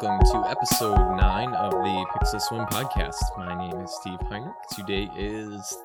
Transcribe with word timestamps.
Welcome 0.00 0.26
to 0.32 0.48
episode 0.48 1.16
9 1.16 1.52
of 1.52 1.72
the 1.72 2.06
Pixel 2.14 2.40
Swim 2.40 2.64
podcast. 2.66 3.18
My 3.36 3.54
name 3.54 3.82
is 3.82 3.94
Steve 4.00 4.18
Heinrich. 4.30 4.54
Today 4.74 5.10
is 5.14 5.76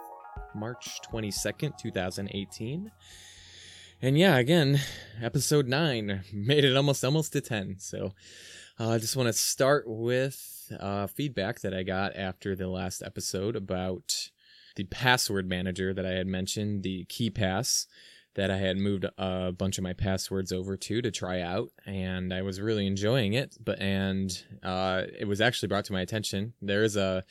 March 0.54 1.02
22nd, 1.12 1.78
2018. 1.78 2.92
And 4.02 4.18
yeah, 4.18 4.38
again, 4.38 4.80
episode 5.22 5.68
9 5.68 6.22
made 6.34 6.64
it 6.64 6.78
almost 6.78 7.04
almost 7.04 7.34
to 7.34 7.42
10. 7.42 7.76
So 7.80 8.14
uh, 8.80 8.92
I 8.92 9.00
just 9.00 9.18
want 9.18 9.28
to 9.28 9.34
start 9.34 9.84
with 9.86 10.72
uh, 10.80 11.08
feedback 11.08 11.60
that 11.60 11.74
I 11.74 11.84
got 11.84 12.16
after 12.16 12.56
the 12.56 12.70
last 12.70 13.04
episode 13.04 13.58
about 13.58 14.30
the 14.78 14.86
password 14.86 15.50
manager 15.50 15.94
that 15.94 16.06
I 16.06 16.12
had 16.12 16.28
mentioned, 16.28 16.84
the 16.84 17.04
KeePass 17.10 17.88
that 18.36 18.52
I 18.52 18.58
had 18.58 18.78
moved 18.78 19.06
a 19.18 19.52
bunch 19.52 19.78
of 19.78 19.84
my 19.84 19.94
passwords 19.94 20.52
over 20.52 20.78
to 20.78 21.02
to 21.02 21.12
try 21.12 21.42
out, 21.42 21.70
and 21.86 22.34
I 22.34 22.42
was 22.42 22.62
really 22.62 22.86
enjoying 22.86 23.34
it. 23.34 23.58
But 23.64 23.80
and 23.80 24.32
uh, 24.62 25.04
it 25.18 25.28
was 25.28 25.42
actually 25.42 25.70
brought 25.70 25.86
to 25.86 25.94
my 25.94 26.02
attention. 26.02 26.54
There's 26.62 26.96
a, 26.96 27.24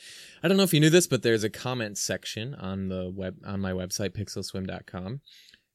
I 0.42 0.48
don't 0.48 0.56
know 0.56 0.62
if 0.62 0.74
you 0.74 0.80
knew 0.80 0.90
this, 0.90 1.06
but 1.06 1.22
there's 1.22 1.44
a 1.44 1.50
comment 1.50 1.98
section 1.98 2.54
on 2.54 2.88
the 2.88 3.12
web 3.14 3.36
on 3.44 3.60
my 3.60 3.72
website 3.72 4.10
pixelswim.com 4.10 5.20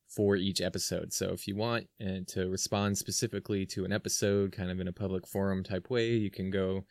for 0.08 0.36
each 0.36 0.60
episode. 0.60 1.14
So 1.14 1.30
if 1.30 1.48
you 1.48 1.56
want 1.56 1.88
uh, 2.02 2.22
to 2.30 2.50
respond 2.50 2.98
specifically 2.98 3.66
to 3.68 3.86
an 3.86 3.94
episode, 3.94 4.52
kind 4.52 4.72
of 4.72 4.80
in 4.80 4.88
a 4.88 4.94
public 4.94 5.28
forum 5.28 5.64
type 5.64 5.90
way, 5.90 6.10
you 6.10 6.32
can 6.32 6.50
go 6.50 6.86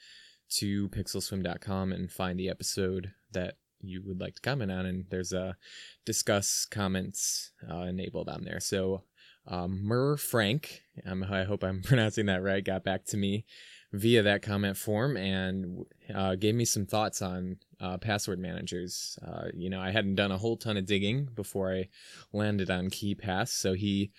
to 0.50 0.88
pixelswim.com 0.90 1.92
and 1.92 2.10
find 2.10 2.38
the 2.38 2.48
episode 2.48 3.12
that 3.32 3.54
you 3.80 4.02
would 4.06 4.20
like 4.20 4.34
to 4.36 4.42
comment 4.42 4.70
on, 4.70 4.86
and 4.86 5.06
there's 5.10 5.32
a 5.32 5.56
Disqus 6.06 6.68
comments 6.68 7.52
uh, 7.70 7.82
enabled 7.82 8.28
on 8.28 8.44
there. 8.44 8.60
So 8.60 9.02
um, 9.46 10.16
Frank, 10.18 10.82
um, 11.06 11.24
I 11.24 11.44
hope 11.44 11.64
I'm 11.64 11.82
pronouncing 11.84 12.26
that 12.26 12.42
right, 12.42 12.64
got 12.64 12.84
back 12.84 13.04
to 13.06 13.16
me 13.16 13.44
via 13.92 14.22
that 14.22 14.42
comment 14.42 14.76
form 14.76 15.16
and 15.16 15.86
uh, 16.14 16.34
gave 16.34 16.54
me 16.54 16.64
some 16.64 16.84
thoughts 16.84 17.22
on 17.22 17.56
uh, 17.80 17.96
password 17.96 18.38
managers. 18.38 19.18
Uh, 19.26 19.46
you 19.54 19.70
know, 19.70 19.80
I 19.80 19.90
hadn't 19.90 20.16
done 20.16 20.30
a 20.30 20.38
whole 20.38 20.56
ton 20.56 20.76
of 20.76 20.84
digging 20.84 21.28
before 21.34 21.72
I 21.72 21.88
landed 22.32 22.70
on 22.70 22.90
KeePass, 22.90 23.48
so 23.48 23.72
he 23.72 24.10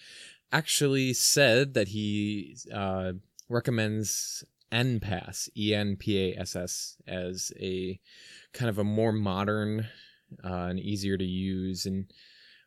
actually 0.52 1.14
said 1.14 1.76
that 1.76 1.90
he 1.90 2.58
uh, 2.74 3.14
recommends 3.48 4.44
Enpass, 4.72 5.50
E 5.58 5.74
N 5.74 5.96
P 5.96 6.32
A 6.32 6.40
S 6.40 6.56
S, 6.56 6.98
as 7.08 7.52
a 7.60 8.00
kind 8.54 8.70
of 8.70 8.78
a 8.78 8.84
more 8.84 9.12
modern 9.12 9.88
uh, 10.44 10.68
and 10.70 10.80
easier 10.80 11.18
to 11.18 11.26
use 11.26 11.86
and 11.86 12.12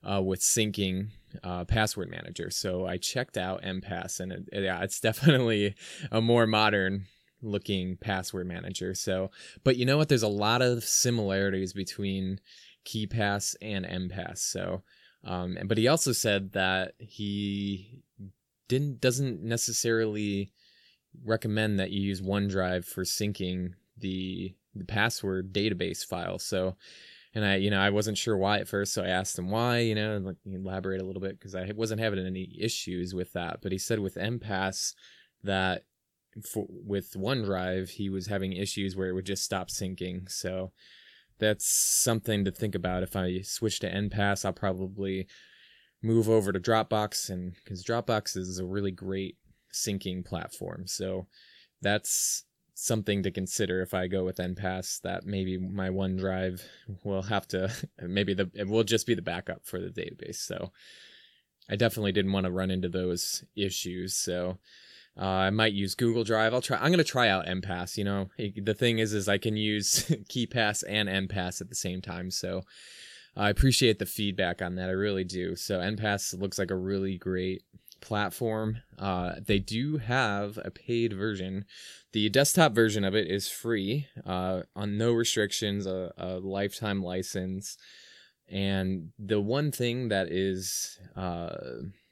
uh, 0.09 0.21
with 0.21 0.41
syncing 0.41 1.09
uh, 1.45 1.65
password 1.65 2.11
manager. 2.11 2.51
So 2.51 2.87
I 2.87 2.97
checked 2.97 3.37
out 3.37 3.63
Enpass, 3.63 4.21
and 4.21 4.33
it, 4.33 4.49
yeah, 4.53 4.83
it's 4.83 5.01
definitely 5.01 5.75
a 6.11 6.21
more 6.21 6.47
modern 6.47 7.07
looking 7.41 7.97
password 7.97 8.47
manager. 8.47 8.95
So, 8.95 9.31
but 9.65 9.77
you 9.77 9.85
know 9.87 9.97
what? 9.97 10.09
There's 10.09 10.23
a 10.23 10.29
lot 10.29 10.63
of 10.63 10.85
similarities 10.85 11.73
between 11.73 12.41
KeePass 12.85 13.57
and 13.61 13.85
Enpass. 13.85 14.39
So, 14.39 14.83
um, 15.25 15.57
but 15.67 15.79
he 15.79 15.89
also 15.89 16.13
said 16.13 16.53
that 16.53 16.95
he 16.99 18.03
didn't 18.69 19.01
doesn't 19.01 19.43
necessarily 19.43 20.53
recommend 21.25 21.79
that 21.79 21.91
you 21.91 22.01
use 22.01 22.21
OneDrive 22.21 22.85
for 22.85 23.05
syncing 23.05 23.73
the 23.99 24.55
the 24.75 24.85
password 24.85 25.53
database 25.53 26.05
file. 26.05 26.39
So, 26.39 26.77
and 27.35 27.45
I, 27.45 27.57
you 27.57 27.71
know, 27.71 27.81
I 27.81 27.91
wasn't 27.91 28.17
sure 28.17 28.37
why 28.37 28.59
at 28.59 28.69
first, 28.69 28.95
so 28.95 29.03
I 29.03 29.09
asked 29.09 29.39
him 29.39 29.51
why, 29.51 29.79
you 29.81 29.95
know, 29.95 30.15
and 30.15 30.25
like 30.25 30.37
elaborate 30.47 31.03
a 31.03 31.05
little 31.05 31.21
bit 31.21 31.39
because 31.39 31.55
I 31.55 31.71
wasn't 31.75 32.01
having 32.01 32.25
any 32.25 32.57
issues 32.59 33.15
with 33.15 33.33
that. 33.35 33.59
But 33.63 33.73
he 33.73 33.79
said 33.79 33.99
with 33.99 34.15
Enpass 34.15 34.95
that 35.45 35.85
for, 36.43 36.67
with 36.69 37.13
OneDrive 37.13 37.91
he 37.91 38.09
was 38.09 38.27
having 38.27 38.55
issues 38.55 38.97
where 38.97 39.09
it 39.09 39.13
would 39.13 39.27
just 39.27 39.45
stop 39.45 39.69
syncing. 39.69 40.31
So 40.31 40.73
that's 41.39 41.67
something 41.67 42.45
to 42.45 42.51
think 42.51 42.75
about. 42.75 43.03
If 43.03 43.17
I 43.17 43.41
switch 43.43 43.81
to 43.81 43.93
Enpass, 43.93 44.45
I'll 44.45 44.53
probably 44.53 45.27
move 46.03 46.29
over 46.29 46.53
to 46.53 46.61
Dropbox, 46.61 47.31
and 47.31 47.55
because 47.55 47.85
Dropbox 47.85 48.37
is 48.37 48.59
a 48.59 48.65
really 48.65 48.91
great 48.91 49.37
syncing 49.73 50.25
platform. 50.25 50.87
So 50.87 51.27
that's 51.81 52.45
something 52.75 53.23
to 53.23 53.31
consider 53.31 53.83
if 53.83 53.95
I 53.95 54.07
go 54.07 54.25
with 54.25 54.39
Enpass 54.39 55.01
that 55.03 55.25
maybe 55.25 55.59
my 55.59 55.89
OneDrive 55.89 56.63
will 57.05 57.23
have 57.23 57.47
to 57.49 57.71
maybe 58.03 58.35
the 58.35 58.51
it 58.55 58.69
will 58.69 58.85
just 58.85 59.07
be 59.07 59.15
the 59.15 59.23
backup 59.23 59.65
for 59.65 59.79
the 59.79 59.89
database. 59.89 60.37
So 60.37 60.73
I 61.71 61.77
definitely 61.77 62.13
didn't 62.13 62.33
want 62.33 62.45
to 62.47 62.53
run 62.53 62.71
into 62.71 62.89
those 62.89 63.45
issues. 63.57 64.15
So 64.15 64.59
uh, 65.19 65.25
I 65.25 65.51
might 65.51 65.75
use 65.75 65.95
Google 65.95 66.25
Drive. 66.25 66.55
I'll 66.55 66.63
try. 66.63 66.79
I'm 66.79 66.91
gonna 66.91 67.05
try 67.05 67.29
out 67.29 67.47
Enpass. 67.47 67.99
You 67.99 68.05
know, 68.05 68.31
the 68.39 68.75
thing 68.75 68.99
is, 68.99 69.13
is 69.13 69.29
I 69.29 69.39
can 69.39 69.57
use 69.57 70.05
KeePass 70.31 70.85
and 70.89 71.09
Enpass 71.09 71.61
at 71.61 71.69
the 71.69 71.75
same 71.75 72.01
time. 72.01 72.31
So 72.31 72.63
I 73.37 73.51
appreciate 73.51 73.99
the 73.99 74.07
feedback 74.07 74.63
on 74.63 74.77
that. 74.77 74.89
I 74.89 74.93
really 74.93 75.25
do. 75.25 75.55
So 75.55 75.81
Enpass 75.81 76.39
looks 76.39 76.59
like 76.59 76.71
a 76.71 76.77
really 76.77 77.19
great 77.19 77.63
platform. 78.03 78.83
Uh, 78.99 79.37
they 79.47 79.59
do 79.59 79.97
have 79.97 80.59
a 80.63 80.71
paid 80.71 81.15
version. 81.15 81.65
The 82.13 82.29
desktop 82.29 82.73
version 82.73 83.05
of 83.05 83.15
it 83.15 83.31
is 83.31 83.49
free, 83.49 84.07
uh, 84.27 84.63
on 84.77 84.99
no 84.99 85.13
restrictions, 85.13 85.87
a, 85.87 86.13
a, 86.19 86.39
lifetime 86.39 87.03
license. 87.03 87.79
And 88.51 89.13
the 89.19 89.41
one 89.41 89.73
thing 89.73 90.09
that 90.09 90.31
is 90.31 90.99
uh, 91.17 91.55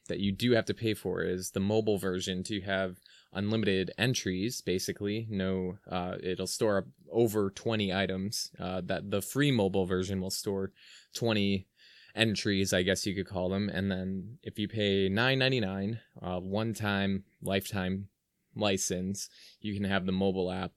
that 0.09 0.21
you 0.21 0.33
do 0.33 0.53
have 0.53 0.65
to 0.67 0.75
pay 0.75 0.95
for 0.95 1.23
is 1.23 1.51
the 1.51 1.61
mobile 1.61 1.99
version 1.99 2.43
to 2.45 2.63
have 2.63 2.97
unlimited 3.33 3.93
entries. 3.99 4.63
Basically, 4.63 5.27
no, 5.29 5.79
uh, 5.91 6.17
it'll 6.23 6.47
store 6.47 6.87
over 7.13 7.51
twenty 7.51 7.93
items. 7.93 8.51
Uh, 8.59 8.81
that 8.87 9.11
the 9.11 9.21
free 9.21 9.53
mobile 9.53 9.85
version 9.85 10.21
will 10.21 10.31
store 10.31 10.73
twenty 11.13 11.67
entries, 12.15 12.73
I 12.73 12.83
guess 12.83 13.07
you 13.07 13.15
could 13.15 13.29
call 13.29 13.49
them. 13.49 13.69
And 13.69 13.91
then 13.91 14.39
if 14.43 14.59
you 14.59 14.69
pay 14.69 15.09
nine 15.09 15.39
ninety 15.39 15.61
nine, 15.61 16.01
uh, 16.21 16.41
one 16.41 16.75
time 16.75 17.25
lifetime 17.43 18.09
license, 18.55 19.29
you 19.61 19.75
can 19.75 19.85
have 19.85 20.07
the 20.07 20.13
mobile 20.13 20.51
app 20.51 20.73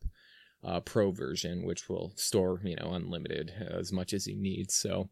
uh, 0.63 0.79
pro 0.79 1.11
version, 1.11 1.63
which 1.63 1.89
will 1.89 2.13
store 2.15 2.59
you 2.63 2.75
know 2.75 2.93
unlimited 2.93 3.53
as 3.59 3.91
much 3.91 4.13
as 4.13 4.27
you 4.27 4.35
need. 4.35 4.71
So. 4.71 5.09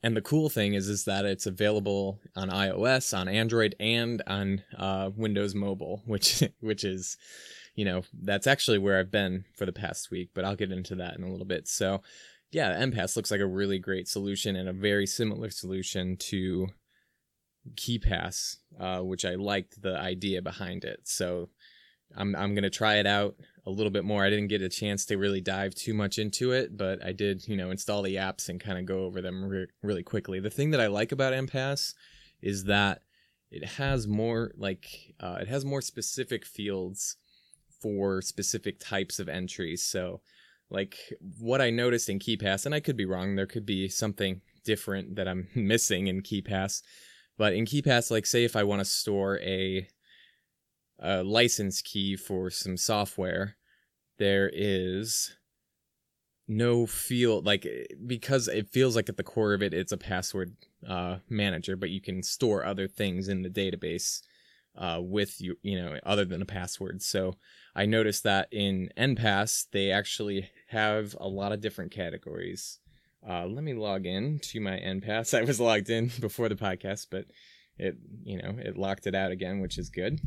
And 0.00 0.16
the 0.16 0.22
cool 0.22 0.48
thing 0.48 0.74
is, 0.74 0.88
is 0.88 1.06
that 1.06 1.24
it's 1.24 1.46
available 1.46 2.20
on 2.36 2.50
iOS, 2.50 3.18
on 3.18 3.26
Android, 3.26 3.74
and 3.80 4.22
on 4.28 4.62
uh, 4.76 5.10
Windows 5.16 5.56
Mobile, 5.56 6.02
which 6.06 6.44
which 6.60 6.84
is, 6.84 7.16
you 7.74 7.84
know, 7.84 8.02
that's 8.22 8.46
actually 8.46 8.78
where 8.78 9.00
I've 9.00 9.10
been 9.10 9.44
for 9.56 9.66
the 9.66 9.72
past 9.72 10.12
week. 10.12 10.30
But 10.34 10.44
I'll 10.44 10.54
get 10.54 10.70
into 10.70 10.94
that 10.94 11.16
in 11.16 11.24
a 11.24 11.30
little 11.30 11.44
bit. 11.44 11.66
So, 11.66 12.02
yeah, 12.50 12.82
Enpass 12.82 13.16
looks 13.16 13.30
like 13.30 13.40
a 13.40 13.46
really 13.46 13.78
great 13.78 14.08
solution 14.08 14.56
and 14.56 14.68
a 14.68 14.72
very 14.72 15.06
similar 15.06 15.50
solution 15.50 16.16
to 16.16 16.68
KeePass, 17.74 18.56
uh, 18.80 19.00
which 19.00 19.24
I 19.24 19.34
liked 19.34 19.82
the 19.82 19.98
idea 19.98 20.40
behind 20.40 20.84
it. 20.84 21.00
So 21.04 21.50
I'm 22.16 22.34
I'm 22.34 22.54
gonna 22.54 22.70
try 22.70 22.96
it 22.96 23.06
out 23.06 23.36
a 23.66 23.70
little 23.70 23.90
bit 23.90 24.04
more. 24.04 24.24
I 24.24 24.30
didn't 24.30 24.48
get 24.48 24.62
a 24.62 24.68
chance 24.68 25.04
to 25.06 25.18
really 25.18 25.42
dive 25.42 25.74
too 25.74 25.92
much 25.92 26.18
into 26.18 26.52
it, 26.52 26.76
but 26.76 27.04
I 27.04 27.12
did, 27.12 27.46
you 27.46 27.56
know, 27.56 27.70
install 27.70 28.02
the 28.02 28.16
apps 28.16 28.48
and 28.48 28.58
kind 28.58 28.78
of 28.78 28.86
go 28.86 29.04
over 29.04 29.20
them 29.20 29.44
re- 29.44 29.66
really 29.82 30.02
quickly. 30.02 30.40
The 30.40 30.48
thing 30.48 30.70
that 30.70 30.80
I 30.80 30.86
like 30.86 31.12
about 31.12 31.34
Enpass 31.34 31.92
is 32.40 32.64
that 32.64 33.02
it 33.50 33.64
has 33.64 34.06
more 34.06 34.52
like 34.56 35.14
uh, 35.20 35.38
it 35.40 35.48
has 35.48 35.64
more 35.64 35.82
specific 35.82 36.46
fields 36.46 37.16
for 37.82 38.22
specific 38.22 38.80
types 38.80 39.18
of 39.18 39.28
entries. 39.28 39.82
So 39.82 40.22
like 40.70 40.96
what 41.38 41.60
I 41.60 41.70
noticed 41.70 42.08
in 42.08 42.18
KeePass, 42.18 42.66
and 42.66 42.74
I 42.74 42.80
could 42.80 42.96
be 42.96 43.06
wrong, 43.06 43.36
there 43.36 43.46
could 43.46 43.66
be 43.66 43.88
something 43.88 44.40
different 44.64 45.16
that 45.16 45.28
I'm 45.28 45.48
missing 45.54 46.06
in 46.06 46.22
KeePass. 46.22 46.82
But 47.36 47.54
in 47.54 47.64
KeePass, 47.64 48.10
like 48.10 48.26
say 48.26 48.44
if 48.44 48.56
I 48.56 48.64
want 48.64 48.80
to 48.80 48.84
store 48.84 49.38
a, 49.40 49.88
a 50.98 51.22
license 51.22 51.80
key 51.80 52.16
for 52.16 52.50
some 52.50 52.76
software, 52.76 53.56
there 54.18 54.50
is 54.52 55.36
no 56.48 56.86
feel 56.86 57.42
like 57.42 57.66
because 58.06 58.48
it 58.48 58.70
feels 58.70 58.96
like 58.96 59.10
at 59.10 59.18
the 59.18 59.22
core 59.22 59.52
of 59.52 59.62
it 59.62 59.74
it's 59.74 59.92
a 59.92 59.96
password 59.96 60.56
uh, 60.86 61.18
manager, 61.28 61.76
but 61.76 61.90
you 61.90 62.00
can 62.00 62.22
store 62.22 62.64
other 62.64 62.88
things 62.88 63.28
in 63.28 63.42
the 63.42 63.50
database 63.50 64.22
uh, 64.76 64.98
with 65.00 65.40
you, 65.40 65.56
you 65.62 65.80
know, 65.80 65.98
other 66.04 66.24
than 66.24 66.42
a 66.42 66.46
password. 66.46 67.02
So 67.02 67.34
I 67.74 67.86
noticed 67.86 68.22
that 68.24 68.48
in 68.50 68.88
Enpass 68.96 69.66
they 69.72 69.90
actually 69.90 70.50
have 70.68 71.16
a 71.20 71.28
lot 71.28 71.52
of 71.52 71.60
different 71.60 71.92
categories. 71.92 72.78
Uh, 73.28 73.46
let 73.46 73.64
me 73.64 73.74
log 73.74 74.06
in 74.06 74.38
to 74.38 74.60
my 74.60 74.78
Enpass. 74.78 75.36
I 75.38 75.42
was 75.42 75.60
logged 75.60 75.90
in 75.90 76.10
before 76.20 76.48
the 76.48 76.54
podcast, 76.54 77.08
but 77.10 77.24
it, 77.76 77.96
you 78.22 78.40
know, 78.40 78.56
it 78.58 78.76
locked 78.76 79.06
it 79.06 79.14
out 79.14 79.30
again, 79.30 79.60
which 79.60 79.78
is 79.78 79.90
good. 79.90 80.20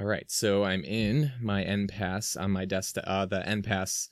All 0.00 0.06
right, 0.06 0.28
so 0.28 0.64
I'm 0.64 0.82
in 0.82 1.32
my 1.40 1.64
Enpass 1.64 2.40
on 2.40 2.50
my 2.50 2.64
desktop, 2.64 3.04
uh, 3.06 3.26
the 3.26 3.40
Enpass 3.46 4.08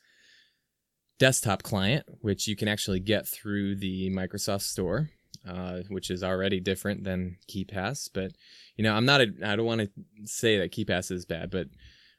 desktop 1.18 1.64
client, 1.64 2.06
which 2.20 2.46
you 2.46 2.54
can 2.54 2.68
actually 2.68 3.00
get 3.00 3.26
through 3.26 3.76
the 3.76 4.08
Microsoft 4.10 4.62
Store, 4.62 5.10
uh, 5.48 5.80
which 5.88 6.10
is 6.10 6.22
already 6.22 6.60
different 6.60 7.02
than 7.02 7.36
KeePass. 7.50 8.08
But 8.14 8.32
you 8.76 8.84
know, 8.84 8.94
I'm 8.94 9.04
not. 9.04 9.22
A, 9.22 9.26
I 9.44 9.56
don't 9.56 9.66
want 9.66 9.80
to 9.80 9.90
say 10.24 10.58
that 10.58 10.70
KeePass 10.70 11.10
is 11.10 11.26
bad, 11.26 11.50
but 11.50 11.66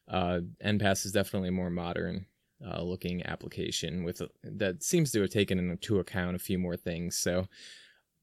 uh, 0.10 0.40
Enpass 0.64 1.06
is 1.06 1.14
definitely 1.14 1.50
more 1.50 1.70
modern 1.70 2.26
uh, 2.66 2.82
looking 2.82 3.26
application 3.26 4.04
with 4.04 4.22
that 4.44 4.84
seems 4.84 5.12
to 5.12 5.22
have 5.22 5.30
taken 5.30 5.60
into 5.60 6.00
account 6.00 6.36
a 6.36 6.40
few 6.40 6.58
more 6.58 6.78
things. 6.78 7.18
So, 7.18 7.48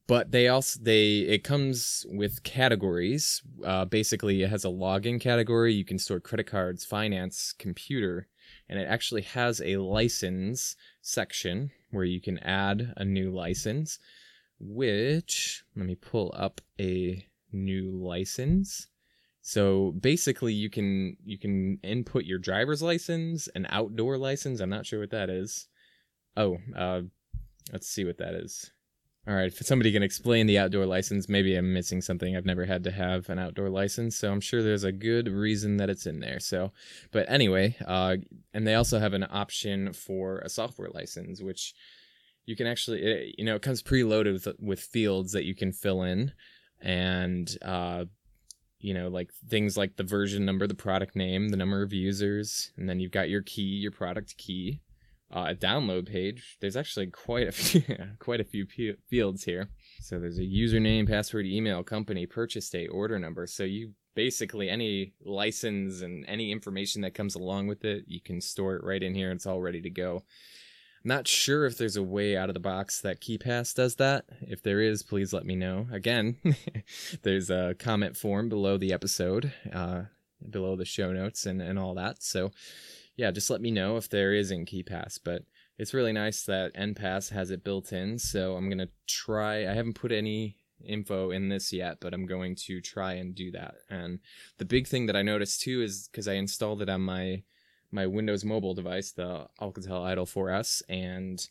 but 0.06 0.30
they 0.32 0.48
also 0.48 0.80
they 0.82 1.18
it 1.20 1.44
comes 1.44 2.06
with 2.08 2.42
categories. 2.42 3.42
Uh, 3.64 3.84
basically, 3.84 4.42
it 4.42 4.50
has 4.50 4.64
a 4.64 4.68
login 4.68 5.20
category. 5.20 5.74
You 5.74 5.84
can 5.84 5.98
store 5.98 6.20
credit 6.20 6.46
cards, 6.46 6.84
finance, 6.84 7.54
computer, 7.58 8.28
and 8.68 8.78
it 8.78 8.88
actually 8.88 9.22
has 9.22 9.60
a 9.60 9.76
license 9.76 10.76
section 11.02 11.70
where 11.90 12.04
you 12.04 12.20
can 12.20 12.38
add 12.38 12.94
a 12.96 13.04
new 13.04 13.30
license. 13.30 13.98
Which 14.58 15.64
let 15.74 15.86
me 15.86 15.94
pull 15.94 16.34
up 16.36 16.60
a 16.78 17.26
new 17.52 17.90
license. 17.92 18.88
So 19.42 19.92
basically, 19.98 20.52
you 20.52 20.70
can 20.70 21.16
you 21.24 21.38
can 21.38 21.78
input 21.82 22.24
your 22.24 22.38
driver's 22.38 22.82
license, 22.82 23.48
an 23.54 23.66
outdoor 23.70 24.18
license. 24.18 24.60
I'm 24.60 24.70
not 24.70 24.86
sure 24.86 25.00
what 25.00 25.10
that 25.10 25.30
is. 25.30 25.68
Oh, 26.36 26.58
uh, 26.76 27.02
let's 27.72 27.88
see 27.88 28.04
what 28.04 28.18
that 28.18 28.34
is. 28.34 28.70
All 29.28 29.34
right, 29.34 29.46
if 29.46 29.66
somebody 29.66 29.92
can 29.92 30.02
explain 30.02 30.46
the 30.46 30.58
outdoor 30.58 30.86
license, 30.86 31.28
maybe 31.28 31.54
I'm 31.54 31.74
missing 31.74 32.00
something. 32.00 32.34
I've 32.34 32.46
never 32.46 32.64
had 32.64 32.82
to 32.84 32.90
have 32.90 33.28
an 33.28 33.38
outdoor 33.38 33.68
license, 33.68 34.16
so 34.16 34.32
I'm 34.32 34.40
sure 34.40 34.62
there's 34.62 34.84
a 34.84 34.92
good 34.92 35.28
reason 35.28 35.76
that 35.76 35.90
it's 35.90 36.06
in 36.06 36.20
there. 36.20 36.40
So, 36.40 36.72
but 37.12 37.30
anyway, 37.30 37.76
uh, 37.86 38.16
and 38.54 38.66
they 38.66 38.74
also 38.74 38.98
have 38.98 39.12
an 39.12 39.26
option 39.30 39.92
for 39.92 40.38
a 40.38 40.48
software 40.48 40.88
license, 40.92 41.42
which 41.42 41.74
you 42.46 42.56
can 42.56 42.66
actually, 42.66 43.02
it, 43.02 43.34
you 43.36 43.44
know, 43.44 43.56
it 43.56 43.62
comes 43.62 43.82
preloaded 43.82 44.32
with 44.32 44.48
with 44.58 44.80
fields 44.80 45.32
that 45.32 45.44
you 45.44 45.54
can 45.54 45.72
fill 45.72 46.02
in, 46.02 46.32
and 46.80 47.58
uh, 47.60 48.06
you 48.80 48.94
know, 48.94 49.08
like 49.08 49.30
things 49.48 49.76
like 49.76 49.96
the 49.96 50.02
version 50.02 50.44
number, 50.44 50.66
the 50.66 50.74
product 50.74 51.14
name, 51.14 51.48
the 51.48 51.56
number 51.56 51.82
of 51.82 51.92
users, 51.92 52.72
and 52.76 52.88
then 52.88 53.00
you've 53.00 53.12
got 53.12 53.28
your 53.28 53.42
key, 53.42 53.62
your 53.62 53.92
product 53.92 54.36
key. 54.36 54.80
Uh, 55.32 55.46
a 55.50 55.54
download 55.54 56.08
page. 56.10 56.56
There's 56.60 56.76
actually 56.76 57.06
quite 57.06 57.46
a 57.46 57.52
few, 57.52 57.82
quite 58.18 58.40
a 58.40 58.44
few 58.44 58.66
p- 58.66 58.96
fields 59.08 59.44
here. 59.44 59.68
So 60.00 60.18
there's 60.18 60.38
a 60.38 60.42
username, 60.42 61.08
password, 61.08 61.46
email, 61.46 61.84
company, 61.84 62.26
purchase 62.26 62.68
date, 62.68 62.88
order 62.88 63.16
number. 63.16 63.46
So 63.46 63.62
you 63.62 63.92
basically 64.16 64.68
any 64.68 65.12
license 65.24 66.02
and 66.02 66.24
any 66.26 66.50
information 66.50 67.02
that 67.02 67.14
comes 67.14 67.36
along 67.36 67.68
with 67.68 67.84
it, 67.84 68.04
you 68.08 68.20
can 68.20 68.40
store 68.40 68.74
it 68.74 68.82
right 68.82 69.02
in 69.02 69.14
here. 69.14 69.30
It's 69.30 69.46
all 69.46 69.60
ready 69.60 69.80
to 69.82 69.90
go. 69.90 70.24
Not 71.02 71.26
sure 71.26 71.64
if 71.64 71.78
there's 71.78 71.96
a 71.96 72.02
way 72.02 72.36
out 72.36 72.50
of 72.50 72.54
the 72.54 72.60
box 72.60 73.00
that 73.00 73.20
KeePass 73.20 73.74
does 73.74 73.96
that. 73.96 74.26
If 74.42 74.62
there 74.62 74.80
is, 74.80 75.02
please 75.02 75.32
let 75.32 75.46
me 75.46 75.56
know. 75.56 75.86
Again, 75.90 76.36
there's 77.22 77.48
a 77.48 77.74
comment 77.78 78.16
form 78.16 78.50
below 78.50 78.76
the 78.76 78.92
episode, 78.92 79.52
uh, 79.72 80.02
below 80.48 80.76
the 80.76 80.84
show 80.84 81.12
notes 81.12 81.46
and, 81.46 81.62
and 81.62 81.78
all 81.78 81.94
that. 81.94 82.22
So, 82.22 82.50
yeah, 83.16 83.30
just 83.30 83.48
let 83.48 83.62
me 83.62 83.70
know 83.70 83.96
if 83.96 84.10
there 84.10 84.34
is 84.34 84.50
in 84.50 84.66
KeePass. 84.66 85.18
But 85.24 85.44
it's 85.78 85.94
really 85.94 86.12
nice 86.12 86.42
that 86.44 86.74
Enpass 86.74 87.30
has 87.30 87.50
it 87.50 87.64
built 87.64 87.92
in. 87.92 88.18
So 88.18 88.54
I'm 88.56 88.68
going 88.68 88.78
to 88.78 88.90
try. 89.06 89.60
I 89.60 89.72
haven't 89.72 89.94
put 89.94 90.12
any 90.12 90.56
info 90.84 91.30
in 91.30 91.48
this 91.48 91.72
yet, 91.72 91.96
but 92.00 92.12
I'm 92.12 92.26
going 92.26 92.56
to 92.66 92.82
try 92.82 93.14
and 93.14 93.34
do 93.34 93.50
that. 93.52 93.76
And 93.88 94.18
the 94.58 94.66
big 94.66 94.86
thing 94.86 95.06
that 95.06 95.16
I 95.16 95.22
noticed 95.22 95.62
too 95.62 95.80
is 95.80 96.10
because 96.10 96.28
I 96.28 96.34
installed 96.34 96.82
it 96.82 96.90
on 96.90 97.00
my 97.00 97.42
my 97.92 98.06
Windows 98.06 98.44
mobile 98.44 98.74
device, 98.74 99.12
the 99.12 99.46
Alcatel 99.60 100.04
Idol 100.04 100.26
4S, 100.26 100.82
and 100.88 101.46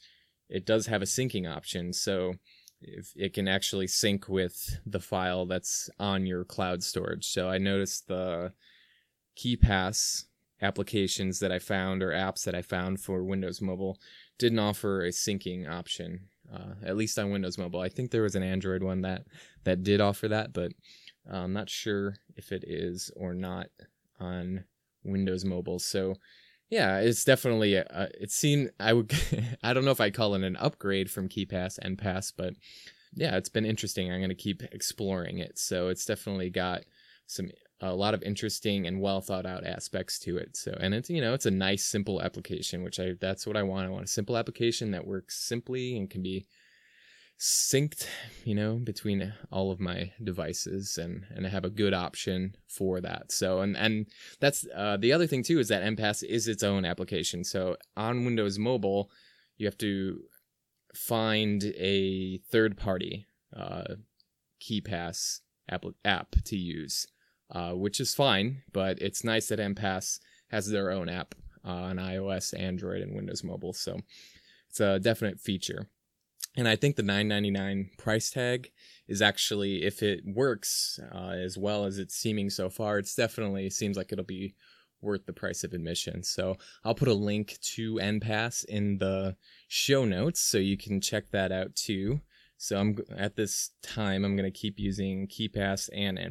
it 0.50 0.66
does 0.66 0.88
have 0.88 1.02
a 1.02 1.06
syncing 1.06 1.50
option. 1.50 1.94
So 1.94 2.34
if 2.82 3.14
it 3.16 3.34
can 3.34 3.48
actually 3.48 3.88
sync 3.88 4.30
with 4.30 4.80
the 4.86 5.00
file 5.00 5.46
that's 5.46 5.90
on 6.00 6.26
your 6.26 6.44
cloud 6.44 6.84
storage. 6.84 7.28
So 7.28 7.50
I 7.50 7.58
noticed 7.58 8.08
the 8.08 8.54
KeePass 9.38 10.26
applications 10.62 11.40
that 11.40 11.52
I 11.52 11.60
found 11.60 12.04
or 12.04 12.12
apps 12.12 12.44
that 12.44 12.56
I 12.56 12.62
found 12.62 13.00
for 13.00 13.24
Windows 13.24 13.62
Mobile 13.62 13.98
didn't 14.38 14.60
offer 14.60 15.04
a 15.04 15.10
syncing 15.10 15.70
option, 15.70 16.28
uh, 16.54 16.76
at 16.84 16.98
least 16.98 17.18
on 17.18 17.32
Windows 17.32 17.58
Mobile. 17.58 17.82
I 17.82 17.90
think 17.90 18.12
there 18.12 18.24
was 18.24 18.36
an 18.36 18.44
Android 18.44 18.84
one 18.84 19.02
that 19.02 19.26
that 19.64 19.84
did 19.84 20.02
offer 20.02 20.28
that, 20.28 20.54
but 20.54 20.72
I'm 21.30 21.54
not 21.54 21.70
sure 21.70 22.18
if 22.36 22.52
it 22.52 22.64
is 22.66 23.12
or 23.16 23.34
not 23.34 23.68
on 24.20 24.66
Windows 25.04 25.46
Mobile. 25.46 25.80
So 25.80 26.16
yeah, 26.70 27.00
it's 27.00 27.24
definitely 27.24 27.76
a, 27.76 28.10
it 28.20 28.32
seemed 28.32 28.72
I 28.80 28.94
would 28.94 29.12
I 29.64 29.74
don't 29.74 29.86
know 29.86 29.92
if 29.92 30.02
I'd 30.02 30.14
call 30.14 30.36
it 30.36 30.44
an 30.44 30.56
upgrade 30.58 31.10
from 31.10 31.30
KeePass 31.30 31.80
and 31.82 31.98
Pass, 31.98 32.32
but 32.32 32.54
yeah, 33.16 33.38
it's 33.38 33.50
been 33.50 33.66
interesting. 33.66 34.12
I'm 34.12 34.20
going 34.20 34.30
to 34.30 34.36
keep 34.36 34.62
exploring 34.72 35.40
it. 35.40 35.58
So 35.58 35.88
it's 35.88 36.06
definitely 36.06 36.50
got 36.50 36.84
some 37.26 37.50
a 37.82 37.94
lot 37.94 38.14
of 38.14 38.22
interesting 38.24 38.86
and 38.86 39.00
well 39.00 39.22
thought 39.22 39.46
out 39.46 39.66
aspects 39.66 40.20
to 40.20 40.38
it. 40.38 40.56
So 40.56 40.78
and 40.80 40.94
it's 40.94 41.10
you 41.10 41.22
know, 41.22 41.34
it's 41.34 41.46
a 41.46 41.52
nice 41.52 41.86
simple 41.86 42.22
application, 42.22 42.84
which 42.84 43.00
I 43.00 43.14
that's 43.20 43.48
what 43.48 43.58
I 43.58 43.64
want. 43.64 43.88
I 43.88 43.92
want 43.92 44.06
a 44.06 44.08
simple 44.08 44.38
application 44.38 44.92
that 44.92 45.08
works 45.08 45.38
simply 45.38 45.98
and 45.98 46.10
can 46.10 46.22
be 46.22 46.46
synced, 47.40 48.06
you 48.44 48.54
know, 48.54 48.76
between 48.76 49.34
all 49.52 49.72
of 49.72 49.80
my 49.80 50.12
devices 50.22 50.98
and 50.98 51.26
and 51.30 51.48
I 51.48 51.50
have 51.50 51.64
a 51.64 51.70
good 51.70 51.94
option 51.94 52.56
for 52.68 53.00
that. 53.02 53.32
So 53.32 53.62
and 53.62 53.78
and 53.78 54.08
that's 54.40 54.68
uh, 54.76 54.98
the 54.98 55.14
other 55.14 55.26
thing 55.26 55.44
too 55.44 55.60
is 55.60 55.70
that 55.70 55.84
Enpass 55.84 56.24
is 56.24 56.48
its 56.48 56.64
own 56.64 56.86
application. 56.86 57.44
So 57.44 57.78
on 57.96 58.26
Windows 58.26 58.60
Mobile, 58.60 59.10
you 59.58 59.66
have 59.66 59.78
to 59.78 60.22
find 60.94 61.64
a 61.78 62.40
third 62.52 62.78
party 62.78 63.26
uh, 63.56 63.96
KeePass 64.62 65.40
app 65.70 65.86
app 66.04 66.36
to 66.44 66.58
use, 66.58 67.08
uh, 67.52 67.72
which 67.72 68.02
is 68.02 68.14
fine, 68.14 68.64
but 68.74 69.02
it's 69.02 69.24
nice 69.24 69.48
that 69.48 69.60
Enpass 69.60 70.20
has 70.50 70.70
their 70.70 70.92
own 70.92 71.08
app 71.08 71.36
uh, 71.64 71.70
on 71.70 71.98
iOS, 71.98 72.58
Android, 72.60 73.02
and 73.02 73.16
Windows 73.16 73.46
Mobile. 73.46 73.74
So 73.74 74.00
it's 74.70 74.82
a 74.82 75.00
definite 75.00 75.40
feature 75.40 75.88
and 76.60 76.68
I 76.68 76.76
think 76.76 76.98
the 76.98 77.04
9.99 77.04 77.98
price 77.98 78.30
tag 78.30 78.70
is 79.08 79.22
actually, 79.22 79.86
if 79.86 80.04
it 80.04 80.24
works 80.26 81.00
uh, 81.16 81.30
as 81.30 81.58
well 81.58 81.86
as 81.86 81.98
it's 81.98 82.16
seeming 82.16 82.50
so 82.50 82.70
far, 82.70 83.00
it's 83.00 83.16
definitely 83.16 83.70
seems 83.70 83.96
like 83.96 84.12
it'll 84.12 84.26
be 84.26 84.56
worth 85.02 85.26
the 85.26 85.32
price 85.32 85.64
of 85.64 85.72
admission. 85.72 86.22
So 86.22 86.58
I'll 86.84 86.96
put 86.96 87.08
a 87.08 87.14
link 87.14 87.58
to 87.76 87.96
Enpass 87.96 88.66
in 88.66 88.98
the 88.98 89.38
show 89.70 90.04
notes 90.04 90.42
so 90.42 90.58
you 90.58 90.76
can 90.76 91.00
check 91.00 91.32
that 91.32 91.54
out 91.54 91.78
too. 91.78 92.20
So 92.58 92.78
I'm 92.78 92.98
at 93.16 93.38
this 93.38 93.70
time 93.82 94.26
I'm 94.26 94.36
gonna 94.36 94.52
keep 94.52 94.80
using 94.80 95.30
KeePass 95.30 95.90
and 95.96 96.20
N, 96.20 96.26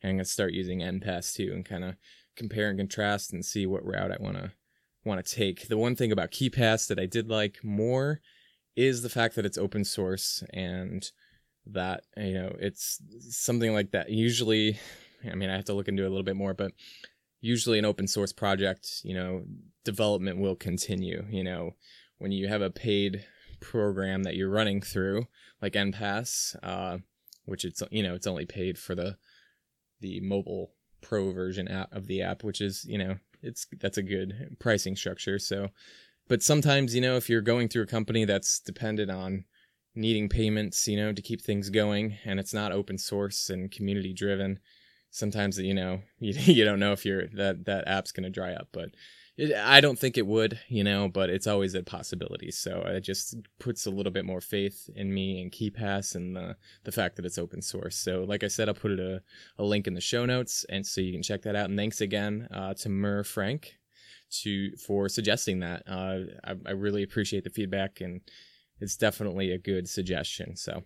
and 0.00 0.10
I'm 0.10 0.16
gonna 0.18 0.24
start 0.24 0.52
using 0.52 0.78
Enpass 0.78 1.34
too, 1.34 1.50
and 1.52 1.64
kind 1.64 1.82
of 1.82 1.96
compare 2.36 2.70
and 2.70 2.78
contrast 2.78 3.32
and 3.32 3.44
see 3.44 3.66
what 3.66 3.84
route 3.84 4.12
I 4.12 4.18
wanna 4.20 4.52
want 5.04 5.26
to 5.26 5.34
take. 5.34 5.66
The 5.66 5.76
one 5.76 5.96
thing 5.96 6.12
about 6.12 6.30
KeePass 6.30 6.86
that 6.86 7.00
I 7.00 7.06
did 7.06 7.28
like 7.28 7.64
more 7.64 8.20
is 8.76 9.02
the 9.02 9.08
fact 9.08 9.36
that 9.36 9.46
it's 9.46 9.58
open 9.58 9.84
source 9.84 10.42
and 10.52 11.10
that 11.66 12.04
you 12.16 12.34
know 12.34 12.54
it's 12.58 13.00
something 13.30 13.72
like 13.72 13.92
that. 13.92 14.10
Usually 14.10 14.78
i 15.30 15.36
mean 15.36 15.50
i 15.50 15.54
have 15.54 15.64
to 15.64 15.72
look 15.72 15.86
into 15.86 16.02
it 16.02 16.06
a 16.06 16.08
little 16.08 16.24
bit 16.24 16.34
more 16.34 16.52
but 16.52 16.72
usually 17.40 17.78
an 17.78 17.84
open 17.84 18.08
source 18.08 18.32
project 18.32 19.00
you 19.04 19.14
know 19.14 19.44
development 19.84 20.38
will 20.38 20.56
continue 20.56 21.24
you 21.30 21.44
know. 21.44 21.72
When 22.18 22.30
you 22.30 22.46
have 22.46 22.62
a 22.62 22.70
paid 22.70 23.24
program 23.58 24.22
that 24.22 24.36
you're 24.36 24.48
running 24.48 24.80
through 24.80 25.26
like 25.60 25.72
Enpass 25.72 26.54
uh, 26.62 26.98
which 27.46 27.64
it's 27.64 27.82
you 27.90 28.02
know 28.02 28.14
it's 28.14 28.28
only 28.28 28.46
paid 28.46 28.78
for 28.78 28.94
the 28.94 29.16
the 30.00 30.20
mobile 30.20 30.72
pro 31.00 31.32
version 31.32 31.66
app 31.66 31.92
of 31.92 32.06
the 32.06 32.22
app 32.22 32.44
which 32.44 32.60
is 32.60 32.84
you 32.84 32.96
know 32.96 33.16
it's 33.42 33.66
that's 33.80 33.98
a 33.98 34.02
good 34.02 34.56
pricing 34.60 34.96
structure. 34.96 35.38
So 35.38 35.68
but 36.28 36.42
sometimes, 36.42 36.94
you 36.94 37.00
know, 37.00 37.16
if 37.16 37.28
you're 37.28 37.40
going 37.40 37.68
through 37.68 37.82
a 37.82 37.86
company 37.86 38.24
that's 38.24 38.60
dependent 38.60 39.10
on 39.10 39.44
needing 39.94 40.28
payments, 40.28 40.88
you 40.88 40.96
know, 40.96 41.12
to 41.12 41.22
keep 41.22 41.42
things 41.42 41.70
going 41.70 42.16
and 42.24 42.40
it's 42.40 42.54
not 42.54 42.72
open 42.72 42.98
source 42.98 43.50
and 43.50 43.70
community 43.70 44.12
driven, 44.12 44.58
sometimes, 45.10 45.58
you 45.58 45.74
know, 45.74 46.00
you, 46.18 46.32
you 46.32 46.64
don't 46.64 46.80
know 46.80 46.92
if 46.92 47.04
you're 47.04 47.28
that 47.34 47.64
that 47.66 47.86
app's 47.86 48.12
going 48.12 48.24
to 48.24 48.30
dry 48.30 48.52
up, 48.52 48.68
but 48.72 48.90
it, 49.36 49.54
I 49.54 49.80
don't 49.80 49.98
think 49.98 50.18
it 50.18 50.26
would, 50.26 50.60
you 50.68 50.84
know, 50.84 51.08
but 51.08 51.30
it's 51.30 51.46
always 51.46 51.74
a 51.74 51.82
possibility. 51.82 52.50
So 52.50 52.82
it 52.86 53.00
just 53.00 53.36
puts 53.58 53.86
a 53.86 53.90
little 53.90 54.12
bit 54.12 54.24
more 54.24 54.40
faith 54.40 54.90
in 54.94 55.12
me 55.12 55.40
and 55.40 55.50
KeePass 55.50 56.14
and 56.14 56.36
the, 56.36 56.56
the 56.84 56.92
fact 56.92 57.16
that 57.16 57.24
it's 57.24 57.38
open 57.38 57.62
source. 57.62 57.96
So, 57.96 58.24
like 58.24 58.44
I 58.44 58.48
said, 58.48 58.68
I'll 58.68 58.74
put 58.74 58.92
a, 58.92 59.22
a 59.58 59.64
link 59.64 59.86
in 59.86 59.94
the 59.94 60.00
show 60.00 60.26
notes, 60.26 60.66
and 60.68 60.86
so 60.86 61.00
you 61.00 61.12
can 61.12 61.22
check 61.22 61.42
that 61.42 61.56
out. 61.56 61.70
And 61.70 61.78
thanks 61.78 62.00
again 62.00 62.48
uh, 62.52 62.74
to 62.74 62.88
Mur 62.88 63.24
Frank 63.24 63.78
to 64.42 64.76
for 64.76 65.08
suggesting 65.08 65.60
that. 65.60 65.82
Uh, 65.86 66.20
I, 66.44 66.54
I 66.66 66.70
really 66.72 67.02
appreciate 67.02 67.44
the 67.44 67.50
feedback, 67.50 68.00
and 68.00 68.20
it's 68.80 68.96
definitely 68.96 69.52
a 69.52 69.58
good 69.58 69.88
suggestion. 69.88 70.56
So, 70.56 70.82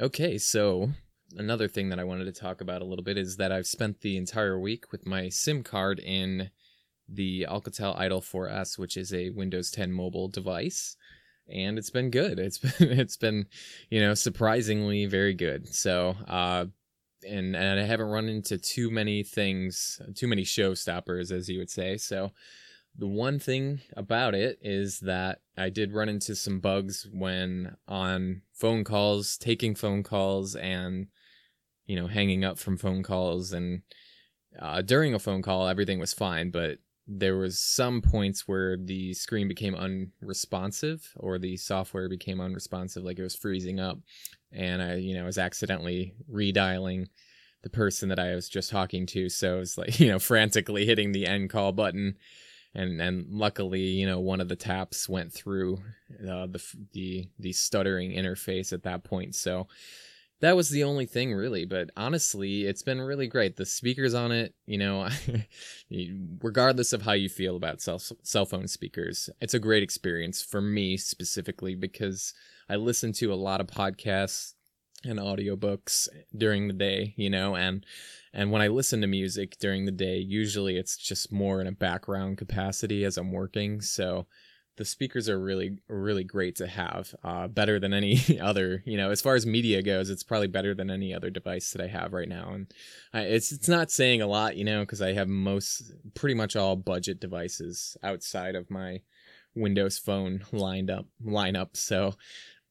okay, 0.00 0.38
so 0.38 0.90
another 1.36 1.68
thing 1.68 1.88
that 1.90 1.98
I 1.98 2.04
wanted 2.04 2.24
to 2.24 2.40
talk 2.40 2.60
about 2.60 2.82
a 2.82 2.84
little 2.84 3.04
bit 3.04 3.18
is 3.18 3.36
that 3.36 3.52
I've 3.52 3.66
spent 3.66 4.00
the 4.00 4.16
entire 4.16 4.58
week 4.58 4.92
with 4.92 5.06
my 5.06 5.28
SIM 5.28 5.62
card 5.62 5.98
in 5.98 6.50
the 7.08 7.46
Alcatel 7.48 7.98
Idol 7.98 8.20
4S, 8.20 8.78
which 8.78 8.96
is 8.96 9.12
a 9.12 9.30
Windows 9.30 9.70
10 9.70 9.92
mobile 9.92 10.28
device, 10.28 10.96
and 11.48 11.78
it's 11.78 11.90
been 11.90 12.10
good. 12.10 12.38
It's 12.48 12.58
been 12.58 12.90
it's 12.90 13.16
been 13.16 13.46
you 13.90 14.00
know 14.00 14.14
surprisingly 14.14 15.06
very 15.06 15.34
good. 15.34 15.68
So 15.68 16.16
uh, 16.26 16.66
and 17.26 17.56
and 17.56 17.80
I 17.80 17.84
haven't 17.84 18.08
run 18.08 18.28
into 18.28 18.58
too 18.58 18.90
many 18.90 19.22
things, 19.22 20.00
too 20.14 20.28
many 20.28 20.42
showstoppers, 20.42 21.32
as 21.32 21.48
you 21.48 21.58
would 21.58 21.70
say. 21.70 21.96
So 21.96 22.32
the 22.98 23.06
one 23.06 23.38
thing 23.38 23.80
about 23.96 24.34
it 24.34 24.58
is 24.60 25.00
that 25.00 25.40
I 25.56 25.70
did 25.70 25.92
run 25.92 26.08
into 26.08 26.34
some 26.34 26.58
bugs 26.58 27.06
when 27.12 27.76
on 27.86 28.42
phone 28.52 28.82
calls, 28.84 29.36
taking 29.36 29.74
phone 29.76 30.02
calls, 30.02 30.56
and 30.56 31.06
you 31.86 31.96
know 31.96 32.08
hanging 32.08 32.44
up 32.44 32.58
from 32.58 32.76
phone 32.76 33.02
calls, 33.02 33.52
and 33.52 33.82
uh, 34.58 34.82
during 34.82 35.14
a 35.14 35.18
phone 35.18 35.42
call 35.42 35.68
everything 35.68 36.00
was 36.00 36.12
fine, 36.12 36.50
but 36.50 36.78
there 37.06 37.38
was 37.38 37.58
some 37.58 38.02
points 38.02 38.46
where 38.46 38.76
the 38.76 39.14
screen 39.14 39.48
became 39.48 39.74
unresponsive 39.74 41.10
or 41.16 41.38
the 41.38 41.56
software 41.56 42.06
became 42.06 42.38
unresponsive 42.38 43.02
like 43.02 43.18
it 43.18 43.22
was 43.22 43.34
freezing 43.34 43.80
up 43.80 43.98
and 44.52 44.82
i 44.82 44.96
you 44.96 45.14
know 45.14 45.24
was 45.24 45.38
accidentally 45.38 46.12
redialing 46.30 47.06
the 47.62 47.70
person 47.70 48.10
that 48.10 48.18
i 48.18 48.34
was 48.34 48.48
just 48.48 48.70
talking 48.70 49.06
to. 49.06 49.28
So 49.28 49.56
it 49.56 49.58
was 49.58 49.78
like 49.78 50.00
you 50.00 50.08
know 50.08 50.18
frantically 50.18 50.86
hitting 50.86 51.12
the 51.12 51.26
end 51.26 51.50
call 51.50 51.72
button 51.72 52.16
and 52.74 53.00
and 53.00 53.26
luckily 53.30 53.80
you 53.80 54.06
know 54.06 54.20
one 54.20 54.40
of 54.40 54.48
the 54.48 54.56
taps 54.56 55.08
went 55.08 55.32
through 55.32 55.78
uh, 56.22 56.46
the 56.46 56.62
the 56.92 57.28
the 57.38 57.52
stuttering 57.52 58.12
interface 58.12 58.72
at 58.72 58.82
that 58.82 59.04
point. 59.04 59.34
So 59.34 59.68
that 60.40 60.54
was 60.54 60.70
the 60.70 60.84
only 60.84 61.06
thing 61.06 61.34
really. 61.34 61.64
But 61.64 61.90
honestly 61.96 62.64
it's 62.64 62.82
been 62.82 63.00
really 63.00 63.26
great. 63.26 63.56
The 63.56 63.66
speakers 63.66 64.14
on 64.14 64.32
it 64.32 64.54
you 64.66 64.78
know 64.78 65.08
regardless 66.42 66.92
of 66.92 67.02
how 67.02 67.12
you 67.12 67.28
feel 67.28 67.56
about 67.56 67.80
cell, 67.80 68.00
cell 68.22 68.44
phone 68.44 68.68
speakers 68.68 69.30
it's 69.40 69.54
a 69.54 69.58
great 69.58 69.82
experience 69.82 70.42
for 70.42 70.60
me 70.60 70.96
specifically 70.96 71.74
because 71.74 72.34
i 72.68 72.76
listen 72.76 73.12
to 73.12 73.32
a 73.32 73.34
lot 73.34 73.60
of 73.60 73.66
podcasts 73.66 74.52
and 75.04 75.18
audiobooks 75.18 76.08
during 76.36 76.66
the 76.66 76.74
day 76.74 77.14
you 77.16 77.30
know 77.30 77.54
and 77.54 77.86
and 78.32 78.50
when 78.50 78.60
i 78.60 78.68
listen 78.68 79.00
to 79.00 79.06
music 79.06 79.56
during 79.58 79.84
the 79.84 79.92
day 79.92 80.18
usually 80.18 80.76
it's 80.76 80.96
just 80.96 81.30
more 81.32 81.60
in 81.60 81.66
a 81.66 81.72
background 81.72 82.36
capacity 82.36 83.04
as 83.04 83.16
i'm 83.16 83.32
working. 83.32 83.80
So 83.80 84.26
the 84.78 84.84
speakers 84.84 85.28
are 85.28 85.38
really 85.38 85.76
really 85.88 86.24
great 86.24 86.56
to 86.56 86.66
have 86.66 87.14
uh, 87.24 87.48
better 87.48 87.78
than 87.80 87.92
any 87.92 88.20
other 88.40 88.82
you 88.86 88.96
know 88.96 89.10
as 89.10 89.20
far 89.20 89.34
as 89.34 89.44
media 89.44 89.82
goes 89.82 90.08
it's 90.08 90.22
probably 90.22 90.46
better 90.46 90.72
than 90.72 90.90
any 90.90 91.12
other 91.12 91.30
device 91.30 91.72
that 91.72 91.82
i 91.82 91.88
have 91.88 92.12
right 92.12 92.28
now. 92.28 92.52
And 92.54 92.72
I, 93.12 93.22
it's 93.22 93.52
it's 93.52 93.68
not 93.68 93.90
saying 93.90 94.22
a 94.22 94.26
lot 94.26 94.56
you 94.56 94.64
know 94.64 94.80
because 94.80 95.02
i 95.02 95.12
have 95.12 95.28
most 95.28 95.92
pretty 96.14 96.34
much 96.34 96.56
all 96.56 96.76
budget 96.76 97.20
devices 97.20 97.96
outside 98.02 98.54
of 98.54 98.70
my 98.70 99.00
windows 99.54 99.98
phone 99.98 100.44
lined 100.52 100.90
up 100.90 101.06
lineup 101.24 101.76
so 101.76 102.14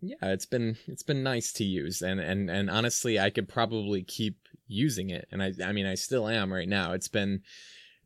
yeah 0.01 0.15
it's 0.21 0.45
been 0.45 0.77
it's 0.87 1.03
been 1.03 1.23
nice 1.23 1.51
to 1.51 1.63
use 1.63 2.01
and 2.01 2.19
and 2.19 2.49
and 2.49 2.69
honestly 2.69 3.19
i 3.19 3.29
could 3.29 3.49
probably 3.49 4.03
keep 4.03 4.47
using 4.67 5.09
it 5.09 5.27
and 5.31 5.41
i 5.41 5.51
i 5.65 5.71
mean 5.71 5.85
i 5.85 5.95
still 5.95 6.27
am 6.27 6.53
right 6.53 6.69
now 6.69 6.91
it's 6.91 7.07
been 7.07 7.41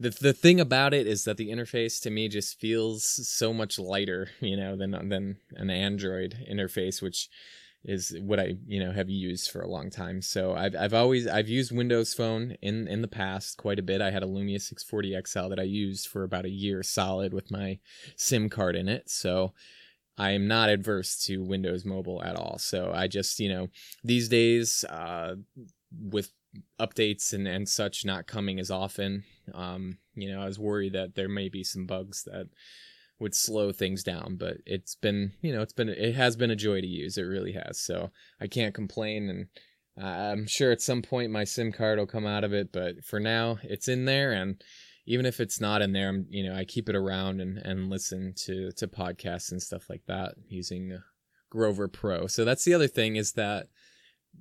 the 0.02 0.10
the 0.10 0.34
thing 0.34 0.60
about 0.60 0.94
it 0.94 1.06
is 1.06 1.24
that 1.26 1.38
the 1.38 1.50
interface 1.50 2.02
to 2.02 2.10
me 2.10 2.28
just 2.28 2.60
feels 2.60 3.06
so 3.30 3.54
much 3.54 3.78
lighter, 3.78 4.30
you 4.42 4.58
know, 4.58 4.76
than 4.76 4.92
than 5.10 5.38
an 5.56 5.70
Android 5.70 6.38
interface, 6.50 7.02
which 7.02 7.30
is 7.84 8.16
what 8.22 8.40
I 8.40 8.56
you 8.68 8.84
know 8.84 8.92
have 8.92 9.10
used 9.10 9.52
for 9.52 9.62
a 9.62 9.70
long 9.70 9.90
time. 9.90 10.22
So 10.22 10.54
I've 10.54 10.76
I've 10.76 10.94
always 10.94 11.28
I've 11.28 11.50
used 11.50 11.76
Windows 11.76 12.14
Phone 12.14 12.58
in 12.62 12.88
in 12.88 13.02
the 13.02 13.08
past 13.08 13.58
quite 13.58 13.80
a 13.80 13.84
bit. 13.84 14.02
I 14.02 14.12
had 14.12 14.24
a 14.24 14.28
Lumia 14.28 14.60
640 14.60 15.18
XL 15.26 15.50
that 15.50 15.60
I 15.60 15.64
used 15.64 16.08
for 16.08 16.24
about 16.24 16.46
a 16.46 16.50
year 16.50 16.82
solid 16.84 17.34
with 17.34 17.52
my 17.52 17.80
SIM 18.16 18.50
card 18.50 18.76
in 18.76 18.90
it. 18.90 19.10
So 19.10 19.54
I 20.22 20.32
am 20.32 20.48
not 20.48 20.70
adverse 20.70 21.24
to 21.26 21.44
Windows 21.44 21.84
Mobile 21.84 22.22
at 22.24 22.36
all. 22.36 22.58
So 22.60 22.92
I 22.94 23.08
just 23.08 23.40
you 23.40 23.50
know 23.50 23.68
these 24.04 24.30
days 24.30 24.86
uh, 24.90 25.36
with 25.92 26.32
updates 26.80 27.34
and, 27.34 27.48
and 27.48 27.68
such 27.68 28.06
not 28.06 28.28
coming 28.28 28.60
as 28.60 28.70
often. 28.70 29.24
Um, 29.54 29.98
you 30.16 30.32
know, 30.32 30.42
I 30.42 30.46
was 30.46 30.60
worried 30.60 30.94
that 30.94 31.16
there 31.16 31.30
may 31.30 31.50
be 31.50 31.64
some 31.64 31.86
bugs 31.86 32.24
that 32.26 32.48
would 33.20 33.36
slow 33.36 33.72
things 33.72 34.04
down, 34.04 34.36
but 34.38 34.58
it's 34.66 34.96
been, 34.96 35.34
you 35.42 35.54
know, 35.54 35.62
it's 35.62 35.74
been, 35.74 35.90
it 35.90 36.16
has 36.16 36.36
been 36.36 36.52
a 36.52 36.56
joy 36.56 36.82
to 36.82 36.88
use. 36.88 37.18
It 37.18 37.24
really 37.24 37.54
has. 37.54 37.80
So 37.80 38.12
I 38.40 38.48
can't 38.48 38.74
complain. 38.74 39.30
And 39.98 40.04
I'm 40.04 40.48
sure 40.48 40.72
at 40.72 40.82
some 40.82 41.02
point 41.02 41.32
my 41.32 41.44
SIM 41.44 41.72
card 41.72 42.00
will 42.00 42.08
come 42.08 42.26
out 42.26 42.44
of 42.44 42.54
it, 42.54 42.72
but 42.72 43.04
for 43.04 43.20
now 43.20 43.60
it's 43.64 43.88
in 43.88 44.06
there. 44.06 44.32
And 44.32 44.62
even 45.12 45.26
if 45.26 45.42
it's 45.42 45.60
not 45.60 45.82
in 45.82 45.92
there, 45.92 46.08
I'm, 46.08 46.26
you 46.30 46.48
know, 46.48 46.56
I 46.56 46.64
keep 46.64 46.88
it 46.88 46.96
around 46.96 47.42
and, 47.42 47.58
and 47.58 47.90
listen 47.90 48.34
to, 48.46 48.72
to 48.78 48.88
podcasts 48.88 49.52
and 49.52 49.62
stuff 49.62 49.90
like 49.90 50.04
that 50.08 50.36
using 50.48 50.98
Grover 51.50 51.90
Pro. 51.90 52.28
So 52.28 52.46
that's 52.46 52.64
the 52.64 52.74
other 52.74 52.88
thing 52.88 53.18
is 53.18 53.34
that 53.34 53.68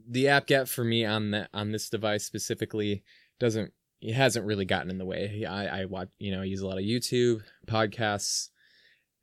the 0.09 0.29
app 0.29 0.47
gap 0.47 0.69
for 0.69 0.85
me 0.85 1.05
on 1.05 1.33
that 1.33 1.51
on 1.53 1.73
this 1.73 1.91
device 1.91 2.25
specifically 2.25 3.03
doesn't 3.41 3.73
it 4.01 4.15
hasn't 4.15 4.47
really 4.47 4.65
gotten 4.65 4.91
in 4.91 4.99
the 4.99 5.05
way. 5.05 5.45
I 5.45 5.81
I 5.81 5.85
watch 5.87 6.11
you 6.21 6.31
know 6.31 6.43
I 6.43 6.45
use 6.45 6.61
a 6.61 6.69
lot 6.69 6.79
of 6.79 6.85
YouTube 6.85 7.43
podcasts 7.67 8.51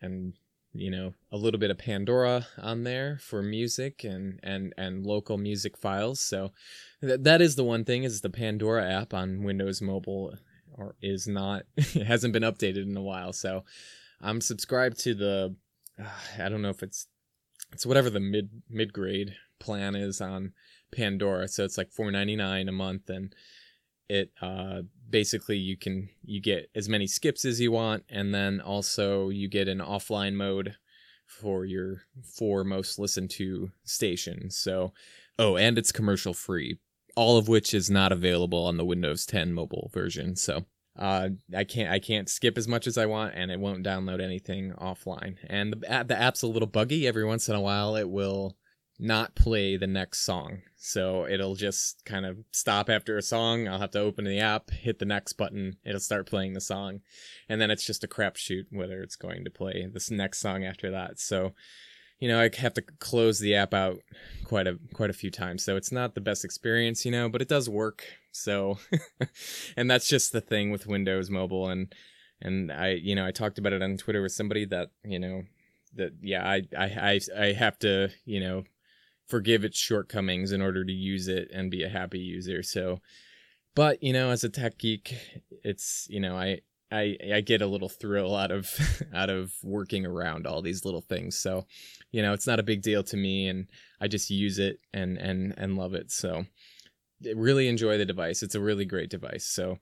and 0.01 0.33
you 0.73 0.91
know 0.91 1.13
a 1.31 1.37
little 1.37 1.61
bit 1.61 1.71
of 1.71 1.77
Pandora 1.77 2.45
on 2.57 2.83
there 2.83 3.19
for 3.21 3.41
music 3.41 4.03
and 4.03 4.41
and 4.43 4.73
and 4.77 5.05
local 5.05 5.37
music 5.37 5.77
files. 5.77 6.19
So 6.19 6.51
th- 6.99 7.21
that 7.21 7.41
is 7.41 7.55
the 7.55 7.63
one 7.63 7.85
thing 7.85 8.03
is 8.03 8.19
the 8.19 8.29
Pandora 8.29 8.85
app 8.85 9.13
on 9.13 9.43
Windows 9.43 9.81
Mobile 9.81 10.35
or 10.77 10.95
is 11.01 11.27
not 11.27 11.63
it 11.77 12.05
hasn't 12.05 12.33
been 12.33 12.43
updated 12.43 12.83
in 12.83 12.95
a 12.95 13.01
while. 13.01 13.33
So 13.33 13.63
I'm 14.21 14.41
subscribed 14.41 14.99
to 15.01 15.13
the 15.13 15.55
uh, 15.99 16.43
I 16.43 16.49
don't 16.49 16.61
know 16.61 16.69
if 16.69 16.83
it's 16.83 17.07
it's 17.71 17.85
whatever 17.85 18.09
the 18.09 18.19
mid 18.19 18.49
mid 18.69 18.93
grade 18.93 19.35
plan 19.59 19.95
is 19.95 20.21
on 20.21 20.53
Pandora. 20.91 21.47
So 21.47 21.65
it's 21.65 21.77
like 21.77 21.91
four 21.91 22.11
ninety 22.11 22.35
nine 22.35 22.69
a 22.69 22.73
month, 22.73 23.09
and 23.09 23.33
it 24.09 24.31
uh, 24.41 24.81
basically 25.09 25.57
you 25.57 25.77
can 25.77 26.09
you 26.23 26.41
get 26.41 26.69
as 26.75 26.87
many 26.87 27.07
skips 27.07 27.45
as 27.45 27.59
you 27.59 27.71
want, 27.71 28.03
and 28.09 28.33
then 28.33 28.61
also 28.61 29.29
you 29.29 29.47
get 29.47 29.67
an 29.67 29.79
offline 29.79 30.33
mode 30.33 30.75
for 31.25 31.65
your 31.65 32.03
four 32.23 32.63
most 32.63 32.97
listened 32.97 33.29
to 33.31 33.71
stations. 33.83 34.57
So 34.57 34.93
oh, 35.37 35.57
and 35.57 35.77
it's 35.77 35.91
commercial 35.91 36.33
free, 36.33 36.77
all 37.17 37.37
of 37.37 37.47
which 37.47 37.73
is 37.73 37.89
not 37.89 38.11
available 38.11 38.63
on 38.63 38.77
the 38.77 38.85
Windows 38.85 39.25
10 39.25 39.51
mobile 39.51 39.89
version. 39.91 40.35
So 40.35 40.65
uh, 40.95 41.29
I 41.55 41.63
can't 41.63 41.91
I 41.91 41.99
can't 41.99 42.29
skip 42.29 42.57
as 42.57 42.67
much 42.67 42.85
as 42.85 42.97
I 42.97 43.07
want, 43.07 43.33
and 43.35 43.51
it 43.51 43.59
won't 43.59 43.83
download 43.83 44.21
anything 44.21 44.71
offline. 44.79 45.37
And 45.47 45.73
the 45.73 46.05
the 46.07 46.19
app's 46.19 46.43
a 46.43 46.47
little 46.47 46.67
buggy. 46.67 47.07
Every 47.07 47.25
once 47.25 47.49
in 47.49 47.55
a 47.55 47.61
while, 47.61 47.95
it 47.95 48.09
will 48.09 48.55
not 48.99 49.35
play 49.35 49.77
the 49.77 49.87
next 49.87 50.19
song. 50.19 50.61
So 50.75 51.27
it'll 51.27 51.55
just 51.55 52.03
kind 52.05 52.25
of 52.25 52.37
stop 52.51 52.89
after 52.89 53.17
a 53.17 53.21
song. 53.21 53.67
I'll 53.67 53.79
have 53.79 53.91
to 53.91 53.99
open 53.99 54.25
the 54.25 54.39
app, 54.39 54.71
hit 54.71 54.99
the 54.99 55.05
next 55.05 55.33
button, 55.33 55.77
it'll 55.85 55.99
start 55.99 56.27
playing 56.27 56.53
the 56.53 56.61
song, 56.61 57.01
and 57.47 57.61
then 57.61 57.69
it's 57.69 57.85
just 57.85 58.03
a 58.03 58.07
crapshoot 58.07 58.65
whether 58.71 59.01
it's 59.01 59.15
going 59.15 59.43
to 59.43 59.51
play 59.51 59.87
this 59.91 60.09
next 60.09 60.39
song 60.39 60.65
after 60.65 60.89
that. 60.91 61.19
So 61.19 61.53
you 62.19 62.27
know, 62.27 62.39
I 62.39 62.49
have 62.57 62.73
to 62.75 62.81
close 62.81 63.39
the 63.39 63.55
app 63.55 63.73
out 63.73 63.99
quite 64.43 64.67
a 64.67 64.79
quite 64.93 65.09
a 65.09 65.13
few 65.13 65.29
times. 65.29 65.63
So 65.63 65.75
it's 65.75 65.91
not 65.91 66.15
the 66.15 66.21
best 66.21 66.43
experience, 66.43 67.05
you 67.05 67.11
know, 67.11 67.29
but 67.29 67.41
it 67.41 67.47
does 67.47 67.69
work. 67.69 68.03
So 68.31 68.79
and 69.77 69.89
that's 69.89 70.07
just 70.07 70.31
the 70.31 70.41
thing 70.41 70.71
with 70.71 70.87
Windows 70.87 71.29
Mobile 71.29 71.69
and 71.69 71.93
and 72.41 72.71
I 72.71 72.91
you 72.91 73.15
know, 73.15 73.25
I 73.25 73.31
talked 73.31 73.59
about 73.59 73.73
it 73.73 73.81
on 73.81 73.97
Twitter 73.97 74.21
with 74.21 74.31
somebody 74.31 74.65
that, 74.65 74.91
you 75.03 75.19
know, 75.19 75.43
that 75.95 76.13
yeah, 76.21 76.47
I 76.47 76.63
I 76.77 76.85
I, 76.85 77.19
I 77.39 77.53
have 77.53 77.77
to, 77.79 78.09
you 78.25 78.39
know, 78.39 78.63
forgive 79.27 79.63
its 79.63 79.77
shortcomings 79.77 80.51
in 80.51 80.61
order 80.61 80.83
to 80.83 80.93
use 80.93 81.27
it 81.27 81.49
and 81.53 81.69
be 81.69 81.83
a 81.83 81.89
happy 81.89 82.19
user. 82.19 82.63
So 82.63 83.01
but, 83.77 84.01
you 84.01 84.11
know, 84.11 84.31
as 84.31 84.43
a 84.43 84.49
tech 84.49 84.79
geek, 84.79 85.15
it's, 85.63 86.07
you 86.09 86.19
know, 86.19 86.35
I 86.35 86.61
I 86.91 87.17
I 87.33 87.41
get 87.41 87.61
a 87.61 87.67
little 87.67 87.89
thrill 87.89 88.35
out 88.35 88.51
of 88.51 88.73
out 89.13 89.29
of 89.29 89.53
working 89.63 90.05
around 90.05 90.47
all 90.47 90.61
these 90.61 90.85
little 90.85 91.01
things. 91.01 91.37
So, 91.37 91.65
you 92.11 92.21
know, 92.21 92.33
it's 92.33 92.47
not 92.47 92.59
a 92.59 92.63
big 92.63 92.81
deal 92.81 93.03
to 93.03 93.17
me 93.17 93.47
and 93.47 93.67
I 93.99 94.07
just 94.07 94.29
use 94.29 94.59
it 94.59 94.79
and 94.93 95.17
and 95.17 95.53
and 95.57 95.77
love 95.77 95.93
it. 95.93 96.11
So, 96.11 96.45
really 97.35 97.67
enjoy 97.67 97.97
the 97.97 98.05
device. 98.05 98.43
It's 98.43 98.55
a 98.55 98.61
really 98.61 98.85
great 98.85 99.09
device. 99.09 99.45
So, 99.45 99.79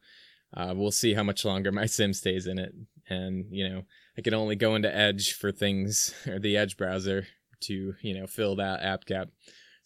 uh, 0.56 0.74
we'll 0.76 0.92
see 0.92 1.14
how 1.14 1.24
much 1.24 1.46
longer 1.46 1.72
my 1.72 1.86
sim 1.86 2.14
stays 2.14 2.48
in 2.48 2.58
it 2.58 2.74
and, 3.08 3.46
you 3.52 3.68
know, 3.70 3.84
I 4.18 4.22
can 4.22 4.34
only 4.34 4.56
go 4.56 4.76
into 4.76 4.96
Edge 4.96 5.34
for 5.34 5.52
things 5.52 6.14
or 6.28 6.40
the 6.40 6.58
Edge 6.58 6.78
browser 6.78 7.28
to, 7.62 7.94
you 8.02 8.14
know, 8.20 8.28
fill 8.28 8.56
that 8.56 8.82
app 8.82 9.06
gap 9.06 9.30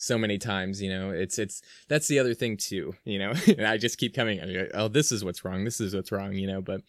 so 0.01 0.17
many 0.17 0.37
times 0.37 0.81
you 0.81 0.89
know 0.89 1.09
it's 1.09 1.37
it's 1.37 1.61
that's 1.89 2.07
the 2.07 2.19
other 2.19 2.33
thing 2.33 2.55
too 2.55 2.95
you 3.03 3.19
know 3.19 3.33
i 3.65 3.77
just 3.77 3.97
keep 3.97 4.15
coming 4.15 4.39
oh 4.73 4.87
this 4.87 5.11
is 5.11 5.25
what's 5.25 5.43
wrong 5.43 5.65
this 5.65 5.81
is 5.81 5.93
what's 5.93 6.09
wrong 6.09 6.31
you 6.33 6.47
know 6.47 6.61
but 6.61 6.81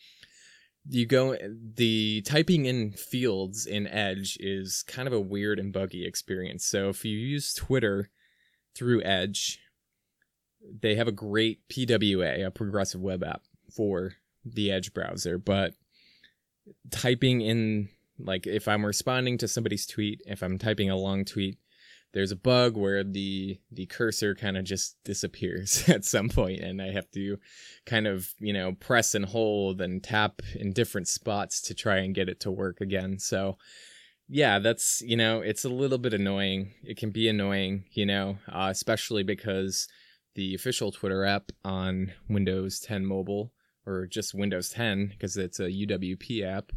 you 0.93 1.07
go 1.07 1.37
the 1.77 2.23
typing 2.23 2.67
in 2.67 2.93
fields 2.93 3.67
in 3.67 3.87
edge 3.87 4.37
is 4.41 4.83
kind 4.87 5.07
of 5.07 5.15
a 5.15 5.21
weird 5.21 5.59
and 5.59 5.73
buggy 5.73 6.07
experience. 6.07 6.65
So 6.65 6.89
if 6.89 7.05
you 7.05 7.17
use 7.17 7.55
twitter 7.55 8.11
through 8.75 9.03
edge 9.03 9.61
they 10.81 10.95
have 10.95 11.09
a 11.09 11.13
great 11.13 11.61
pwa 11.69 12.47
a 12.47 12.51
progressive 12.51 13.01
web 13.01 13.23
app 13.23 13.43
for 13.75 14.13
the 14.45 14.71
edge 14.71 14.93
browser. 14.93 15.39
But 15.39 15.75
typing 16.91 17.41
in 17.41 17.89
like 18.19 18.47
if 18.47 18.69
i'm 18.69 18.85
responding 18.85 19.39
to 19.39 19.49
somebody's 19.49 19.87
tweet 19.87 20.21
if 20.27 20.43
i'm 20.43 20.59
typing 20.59 20.91
a 20.91 20.97
long 20.97 21.25
tweet 21.25 21.59
there's 22.13 22.33
a 22.33 22.37
bug 22.37 22.77
where 22.77 23.05
the 23.05 23.59
the 23.71 23.87
cursor 23.87 24.35
kind 24.35 24.57
of 24.57 24.65
just 24.65 24.97
disappears 25.05 25.85
at 25.89 26.05
some 26.05 26.29
point 26.29 26.61
and 26.61 26.83
I 26.83 26.91
have 26.93 27.11
to 27.13 27.39
kind 27.87 28.07
of, 28.07 28.35
you 28.39 28.53
know, 28.53 28.73
press 28.73 29.15
and 29.15 29.25
hold 29.25 29.81
and 29.81 30.03
tap 30.03 30.43
in 30.55 30.73
different 30.73 31.09
spots 31.09 31.61
to 31.63 31.75
try 31.75 31.99
and 31.99 32.15
get 32.15 32.29
it 32.29 32.41
to 32.41 32.51
work 32.51 32.81
again. 32.81 33.19
So 33.19 33.59
yeah, 34.29 34.61
that's, 34.61 35.03
you 35.03 35.17
know, 35.17 35.41
it's 35.41 35.65
a 35.65 35.69
little 35.69 35.99
bit 35.99 36.15
annoying. 36.15 36.73
It 36.85 36.97
can 36.97 37.11
be 37.11 37.29
annoying, 37.29 37.85
you 37.93 38.07
know, 38.07 38.39
uh, 38.49 38.69
especially 38.71 39.25
because 39.25 39.89
the 40.37 40.55
official 40.55 40.93
Twitter 40.93 41.25
app 41.25 41.51
on 41.65 42.13
Windows 42.29 42.79
10 42.81 43.05
mobile 43.05 43.53
or 43.87 44.07
just 44.07 44.35
Windows 44.35 44.69
10 44.71 45.09
because 45.09 45.37
it's 45.37 45.59
a 45.59 45.65
UWP 45.65 46.45
app, 46.45 46.71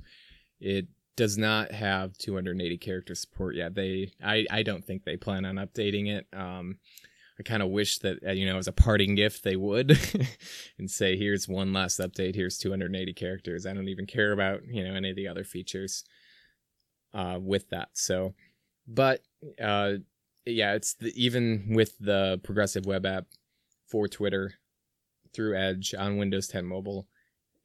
it 0.60 0.88
does 1.15 1.38
not 1.38 1.72
have 1.72 2.17
280 2.17 2.77
character 2.77 3.15
support 3.15 3.55
yet. 3.55 3.75
They, 3.75 4.12
I, 4.24 4.46
I 4.50 4.63
don't 4.63 4.84
think 4.84 5.03
they 5.03 5.17
plan 5.17 5.46
on 5.46 5.55
updating 5.55 6.10
it. 6.10 6.27
Um, 6.34 6.77
I 7.39 7.43
kind 7.43 7.63
of 7.63 7.70
wish 7.70 8.00
that 8.00 8.20
uh, 8.25 8.32
you 8.32 8.46
know 8.46 8.58
as 8.58 8.67
a 8.67 8.72
parting 8.72 9.15
gift 9.15 9.43
they 9.43 9.55
would 9.55 9.98
and 10.77 10.89
say 10.89 11.17
here's 11.17 11.48
one 11.48 11.74
last 11.74 12.00
update. 12.00 12.36
Here's 12.36 12.58
280 12.58 13.13
characters. 13.13 13.65
I 13.65 13.74
don't 13.74 13.89
even 13.89 14.05
care 14.05 14.32
about 14.32 14.62
you 14.67 14.84
know 14.84 14.93
any 14.93 15.10
of 15.10 15.15
the 15.15 15.27
other 15.27 15.43
features 15.43 16.03
uh, 17.13 17.39
with 17.41 17.70
that. 17.70 17.89
So, 17.93 18.34
but 18.88 19.22
uh, 19.62 19.93
yeah, 20.46 20.74
it's 20.74 20.93
the, 20.96 21.12
even 21.15 21.74
with 21.74 21.98
the 22.00 22.39
progressive 22.43 22.86
web 22.86 23.05
app 23.05 23.25
for 23.88 24.08
Twitter 24.08 24.53
through 25.34 25.58
Edge 25.58 25.96
on 25.98 26.17
Windows 26.17 26.48
10 26.48 26.65
mobile, 26.65 27.08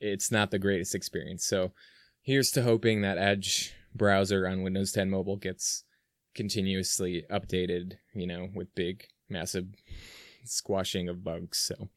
it's 0.00 0.30
not 0.30 0.50
the 0.50 0.58
greatest 0.58 0.94
experience. 0.94 1.44
So 1.44 1.72
here's 2.28 2.50
to 2.50 2.62
hoping 2.62 3.00
that 3.00 3.16
Edge 3.16 3.72
browser 3.94 4.46
on 4.46 4.62
Windows 4.62 4.92
10 4.92 5.08
mobile 5.08 5.38
gets 5.38 5.84
continuously 6.34 7.24
updated, 7.30 7.94
you 8.12 8.26
know, 8.26 8.50
with 8.54 8.74
big, 8.74 9.06
massive 9.30 9.64
squashing 10.44 11.08
of 11.08 11.24
bugs. 11.24 11.56
So, 11.56 11.88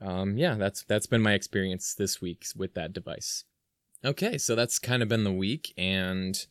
um, 0.00 0.38
yeah, 0.38 0.54
that's 0.54 0.84
that's 0.84 1.08
been 1.08 1.20
my 1.20 1.32
experience 1.32 1.94
this 1.94 2.20
week 2.20 2.46
with 2.54 2.74
that 2.74 2.92
device. 2.92 3.42
Okay, 4.04 4.38
so 4.38 4.54
that's 4.54 4.78
kind 4.78 5.02
of 5.02 5.08
been 5.08 5.24
the 5.24 5.32
week, 5.32 5.74
and 5.76 6.46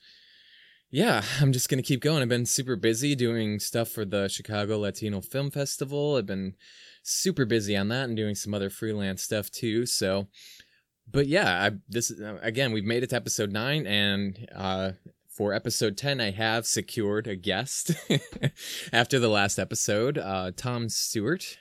yeah, 0.91 1.23
I'm 1.39 1.53
just 1.53 1.69
gonna 1.69 1.83
keep 1.83 2.01
going. 2.01 2.21
I've 2.21 2.27
been 2.27 2.45
super 2.45 2.75
busy 2.75 3.15
doing 3.15 3.59
stuff 3.59 3.87
for 3.87 4.03
the 4.03 4.27
Chicago 4.27 4.77
Latino 4.77 5.21
Film 5.21 5.51
Festival. 5.51 6.17
I've 6.17 6.25
been 6.25 6.55
super 7.01 7.45
busy 7.45 7.77
on 7.77 7.87
that 7.89 8.09
and 8.09 8.17
doing 8.17 8.35
some 8.35 8.53
other 8.53 8.69
freelance 8.69 9.23
stuff 9.23 9.49
too. 9.51 9.85
So, 9.85 10.27
but 11.09 11.27
yeah, 11.27 11.65
I, 11.65 11.71
this 11.89 12.11
again, 12.41 12.71
we've 12.71 12.83
made 12.83 13.03
it 13.03 13.11
to 13.11 13.15
episode 13.15 13.51
nine, 13.51 13.85
and 13.87 14.49
uh, 14.53 14.91
for 15.29 15.53
episode 15.53 15.97
10 15.97 16.21
i 16.21 16.31
have 16.31 16.65
secured 16.65 17.27
a 17.27 17.35
guest 17.35 17.91
after 18.93 19.19
the 19.19 19.27
last 19.27 19.59
episode 19.59 20.17
uh, 20.17 20.49
tom 20.55 20.87
stewart 20.87 21.57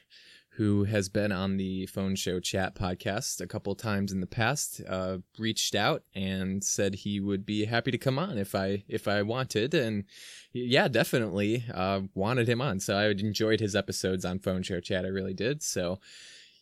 who 0.56 0.84
has 0.84 1.08
been 1.08 1.32
on 1.32 1.56
the 1.56 1.86
Phones 1.86 2.20
Show 2.20 2.38
Chat 2.38 2.76
podcast 2.76 3.40
a 3.40 3.46
couple 3.46 3.74
times 3.74 4.12
in 4.12 4.20
the 4.20 4.26
past 4.26 4.80
uh, 4.88 5.18
reached 5.36 5.74
out 5.74 6.04
and 6.14 6.62
said 6.62 6.94
he 6.94 7.18
would 7.18 7.44
be 7.44 7.64
happy 7.64 7.90
to 7.90 7.98
come 7.98 8.18
on 8.18 8.38
if 8.38 8.54
i 8.54 8.84
if 8.88 9.08
i 9.08 9.20
wanted. 9.22 9.74
And 9.74 10.04
yeah 10.52 10.86
definitely 10.86 11.64
uh, 11.72 12.02
wanted 12.14 12.48
him 12.48 12.60
on. 12.60 12.78
So 12.80 12.96
i 12.96 13.08
enjoyed 13.08 13.60
his 13.60 13.74
episodes 13.74 14.24
on 14.24 14.38
Phones 14.38 14.66
Show 14.66 14.80
Chat. 14.80 15.04
I 15.04 15.08
really 15.08 15.34
did. 15.34 15.62
So 15.62 15.98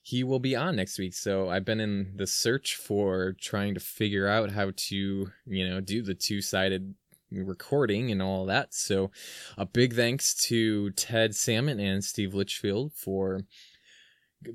he 0.03 0.25
will 0.25 0.41
be 0.41 0.57
on 0.57 0.77
next 0.77 0.99
week. 0.99 1.15
So 1.15 1.49
I've 1.49 1.65
been 1.65 1.81
in 1.81 2.15
the 2.17 2.27
search 2.27 2.75
for 2.75 3.35
trying 3.41 3.75
to 3.75 3.81
figure 3.81 4.27
out 4.27 4.51
how 4.51 4.73
to, 4.75 5.31
you 5.47 5.69
know, 5.69 5.81
do 5.81 6.03
the 6.03 6.15
two 6.15 6.43
sided 6.43 6.95
recording 7.31 8.11
and 8.11 8.21
all 8.21 8.47
that. 8.47 8.75
So, 8.75 9.11
a 9.57 9.65
big 9.65 9.95
thanks 9.95 10.35
to 10.47 10.91
Ted 10.91 11.35
Salmon 11.35 11.81
and 11.81 12.05
Steve 12.05 12.35
Litchfield 12.35 12.93
for 12.93 13.43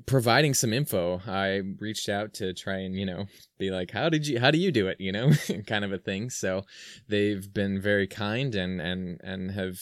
providing 0.06 0.54
some 0.54 0.72
info. 0.72 1.20
I 1.26 1.62
reached 1.78 2.08
out 2.08 2.34
to 2.34 2.52
try 2.52 2.78
and, 2.78 2.94
you 2.94 3.06
know, 3.06 3.26
be 3.58 3.70
like, 3.70 3.90
how 3.90 4.08
did 4.08 4.26
you, 4.26 4.38
how 4.38 4.50
do 4.50 4.58
you 4.58 4.70
do 4.70 4.88
it? 4.88 5.00
You 5.00 5.12
know, 5.12 5.32
kind 5.66 5.84
of 5.84 5.92
a 5.92 5.98
thing. 5.98 6.30
So 6.30 6.64
they've 7.08 7.52
been 7.52 7.80
very 7.80 8.06
kind 8.06 8.54
and, 8.54 8.80
and, 8.80 9.20
and 9.24 9.50
have 9.52 9.78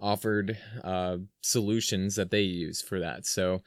offered, 0.00 0.58
uh, 0.82 1.18
solutions 1.42 2.16
that 2.16 2.30
they 2.30 2.42
use 2.42 2.80
for 2.80 3.00
that. 3.00 3.26
So, 3.26 3.62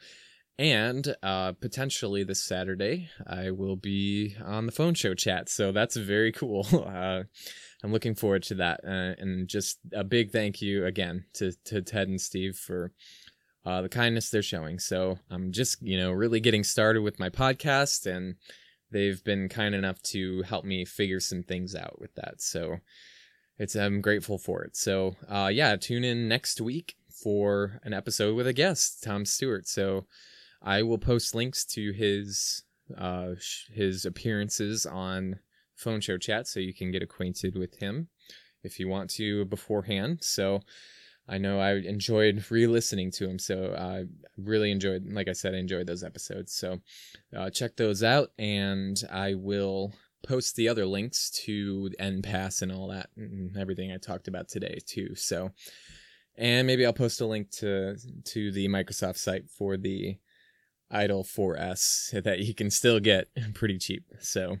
and 0.58 1.14
uh, 1.22 1.52
potentially 1.52 2.24
this 2.24 2.42
Saturday, 2.42 3.08
I 3.26 3.52
will 3.52 3.76
be 3.76 4.34
on 4.44 4.66
the 4.66 4.72
Phones 4.72 4.98
Show 4.98 5.14
Chat. 5.14 5.48
So 5.48 5.70
that's 5.72 5.96
very 5.96 6.32
cool. 6.32 6.66
Uh, 6.88 7.24
I'm 7.84 7.92
looking 7.92 8.16
forward 8.16 8.42
to 8.44 8.56
that. 8.56 8.80
Uh, 8.82 9.14
and 9.18 9.46
just 9.46 9.78
a 9.92 10.02
big 10.02 10.32
thank 10.32 10.60
you 10.60 10.84
again 10.84 11.26
to, 11.34 11.52
to 11.66 11.80
Ted 11.80 12.08
and 12.08 12.20
Steve 12.20 12.56
for 12.56 12.92
uh, 13.64 13.82
the 13.82 13.88
kindness 13.88 14.30
they're 14.30 14.42
showing. 14.42 14.78
So 14.80 15.18
I'm 15.30 15.52
just, 15.52 15.80
you 15.80 15.96
know, 15.96 16.10
really 16.10 16.40
getting 16.40 16.64
started 16.64 17.02
with 17.02 17.20
my 17.20 17.28
podcast, 17.28 18.06
and 18.06 18.34
they've 18.90 19.22
been 19.22 19.48
kind 19.48 19.74
enough 19.74 20.02
to 20.02 20.42
help 20.42 20.64
me 20.64 20.84
figure 20.84 21.20
some 21.20 21.42
things 21.42 21.74
out 21.76 22.00
with 22.00 22.14
that. 22.16 22.40
So 22.40 22.78
it's 23.58 23.76
I'm 23.76 24.00
grateful 24.00 24.38
for 24.38 24.64
it. 24.64 24.76
So 24.76 25.14
uh, 25.28 25.50
yeah, 25.52 25.76
tune 25.76 26.04
in 26.04 26.28
next 26.28 26.60
week 26.60 26.96
for 27.22 27.80
an 27.84 27.92
episode 27.92 28.34
with 28.34 28.46
a 28.46 28.52
guest, 28.52 29.02
Tom 29.04 29.24
Stewart. 29.24 29.68
So 29.68 30.06
I 30.62 30.82
will 30.82 30.98
post 30.98 31.34
links 31.34 31.64
to 31.66 31.92
his 31.92 32.62
uh, 32.96 33.34
his 33.72 34.04
appearances 34.04 34.86
on 34.86 35.40
Phones 35.74 36.04
Show 36.04 36.18
Chat 36.18 36.46
so 36.46 36.60
you 36.60 36.74
can 36.74 36.90
get 36.90 37.02
acquainted 37.02 37.56
with 37.56 37.78
him 37.78 38.08
if 38.62 38.80
you 38.80 38.88
want 38.88 39.10
to 39.10 39.44
beforehand. 39.44 40.18
So 40.22 40.60
I 41.28 41.38
know 41.38 41.60
I 41.60 41.74
enjoyed 41.74 42.44
re-listening 42.50 43.10
to 43.12 43.28
him, 43.28 43.38
so 43.38 43.74
I 43.78 44.04
really 44.38 44.70
enjoyed. 44.70 45.04
Like 45.12 45.28
I 45.28 45.32
said, 45.32 45.54
I 45.54 45.58
enjoyed 45.58 45.86
those 45.86 46.02
episodes. 46.02 46.54
So 46.54 46.80
uh, 47.36 47.50
check 47.50 47.76
those 47.76 48.02
out, 48.02 48.30
and 48.38 48.96
I 49.10 49.34
will 49.34 49.92
post 50.26 50.56
the 50.56 50.68
other 50.68 50.86
links 50.86 51.30
to 51.44 51.90
Enpass 52.00 52.62
and 52.62 52.72
all 52.72 52.88
that, 52.88 53.10
and 53.16 53.56
everything 53.58 53.92
I 53.92 53.98
talked 53.98 54.26
about 54.26 54.48
today 54.48 54.78
too. 54.86 55.14
So, 55.14 55.50
and 56.36 56.66
maybe 56.66 56.86
I'll 56.86 56.94
post 56.94 57.20
a 57.20 57.26
link 57.26 57.50
to 57.58 57.96
to 58.24 58.50
the 58.50 58.66
Microsoft 58.68 59.18
site 59.18 59.50
for 59.50 59.76
the 59.76 60.16
Idol 60.90 61.24
4S 61.24 62.22
that 62.22 62.40
you 62.40 62.54
can 62.54 62.70
still 62.70 63.00
get 63.00 63.28
pretty 63.54 63.78
cheap. 63.78 64.04
So. 64.20 64.58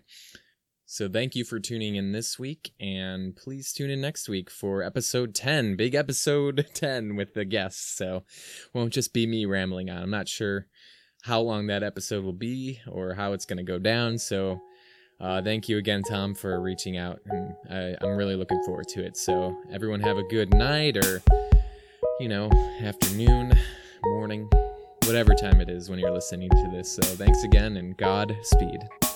So 0.90 1.06
thank 1.06 1.36
you 1.36 1.44
for 1.44 1.60
tuning 1.60 1.96
in 1.96 2.12
this 2.12 2.38
week, 2.38 2.72
and 2.80 3.36
please 3.36 3.74
tune 3.74 3.90
in 3.90 4.00
next 4.00 4.26
week 4.26 4.48
for 4.48 4.82
episode 4.82 5.34
10, 5.34 5.76
big 5.76 5.94
episode 5.94 6.66
10 6.74 7.14
with 7.14 7.34
the 7.34 7.44
guests. 7.44 7.94
So 7.94 8.24
won't 8.72 8.94
just 8.94 9.12
be 9.12 9.26
me 9.26 9.44
rambling 9.44 9.90
on. 9.90 10.02
I'm 10.02 10.10
not 10.10 10.28
sure 10.28 10.66
how 11.24 11.40
long 11.40 11.66
that 11.66 11.82
episode 11.82 12.24
will 12.24 12.32
be 12.32 12.80
or 12.90 13.12
how 13.12 13.34
it's 13.34 13.44
going 13.44 13.58
to 13.58 13.62
go 13.64 13.78
down. 13.78 14.16
So 14.16 14.62
uh, 15.20 15.42
thank 15.42 15.68
you 15.68 15.78
again, 15.78 16.02
Tom, 16.02 16.34
for 16.34 16.60
reaching 16.60 16.96
out, 16.96 17.20
and 17.26 17.54
I, 17.68 17.96
I'm 18.00 18.16
really 18.16 18.36
looking 18.36 18.62
forward 18.64 18.88
to 18.88 19.04
it. 19.04 19.16
So 19.16 19.56
everyone 19.70 20.00
have 20.00 20.16
a 20.16 20.22
good 20.22 20.54
night 20.54 20.96
or, 20.96 21.22
you 22.18 22.28
know, 22.28 22.48
afternoon, 22.80 23.52
morning, 24.04 24.48
whatever 25.08 25.34
time 25.34 25.58
it 25.58 25.70
is 25.70 25.88
when 25.88 25.98
you're 25.98 26.10
listening 26.10 26.50
to 26.50 26.70
this. 26.70 26.92
So 26.92 27.00
thanks 27.02 27.42
again, 27.42 27.78
and 27.78 27.96
Godspeed. 27.96 29.07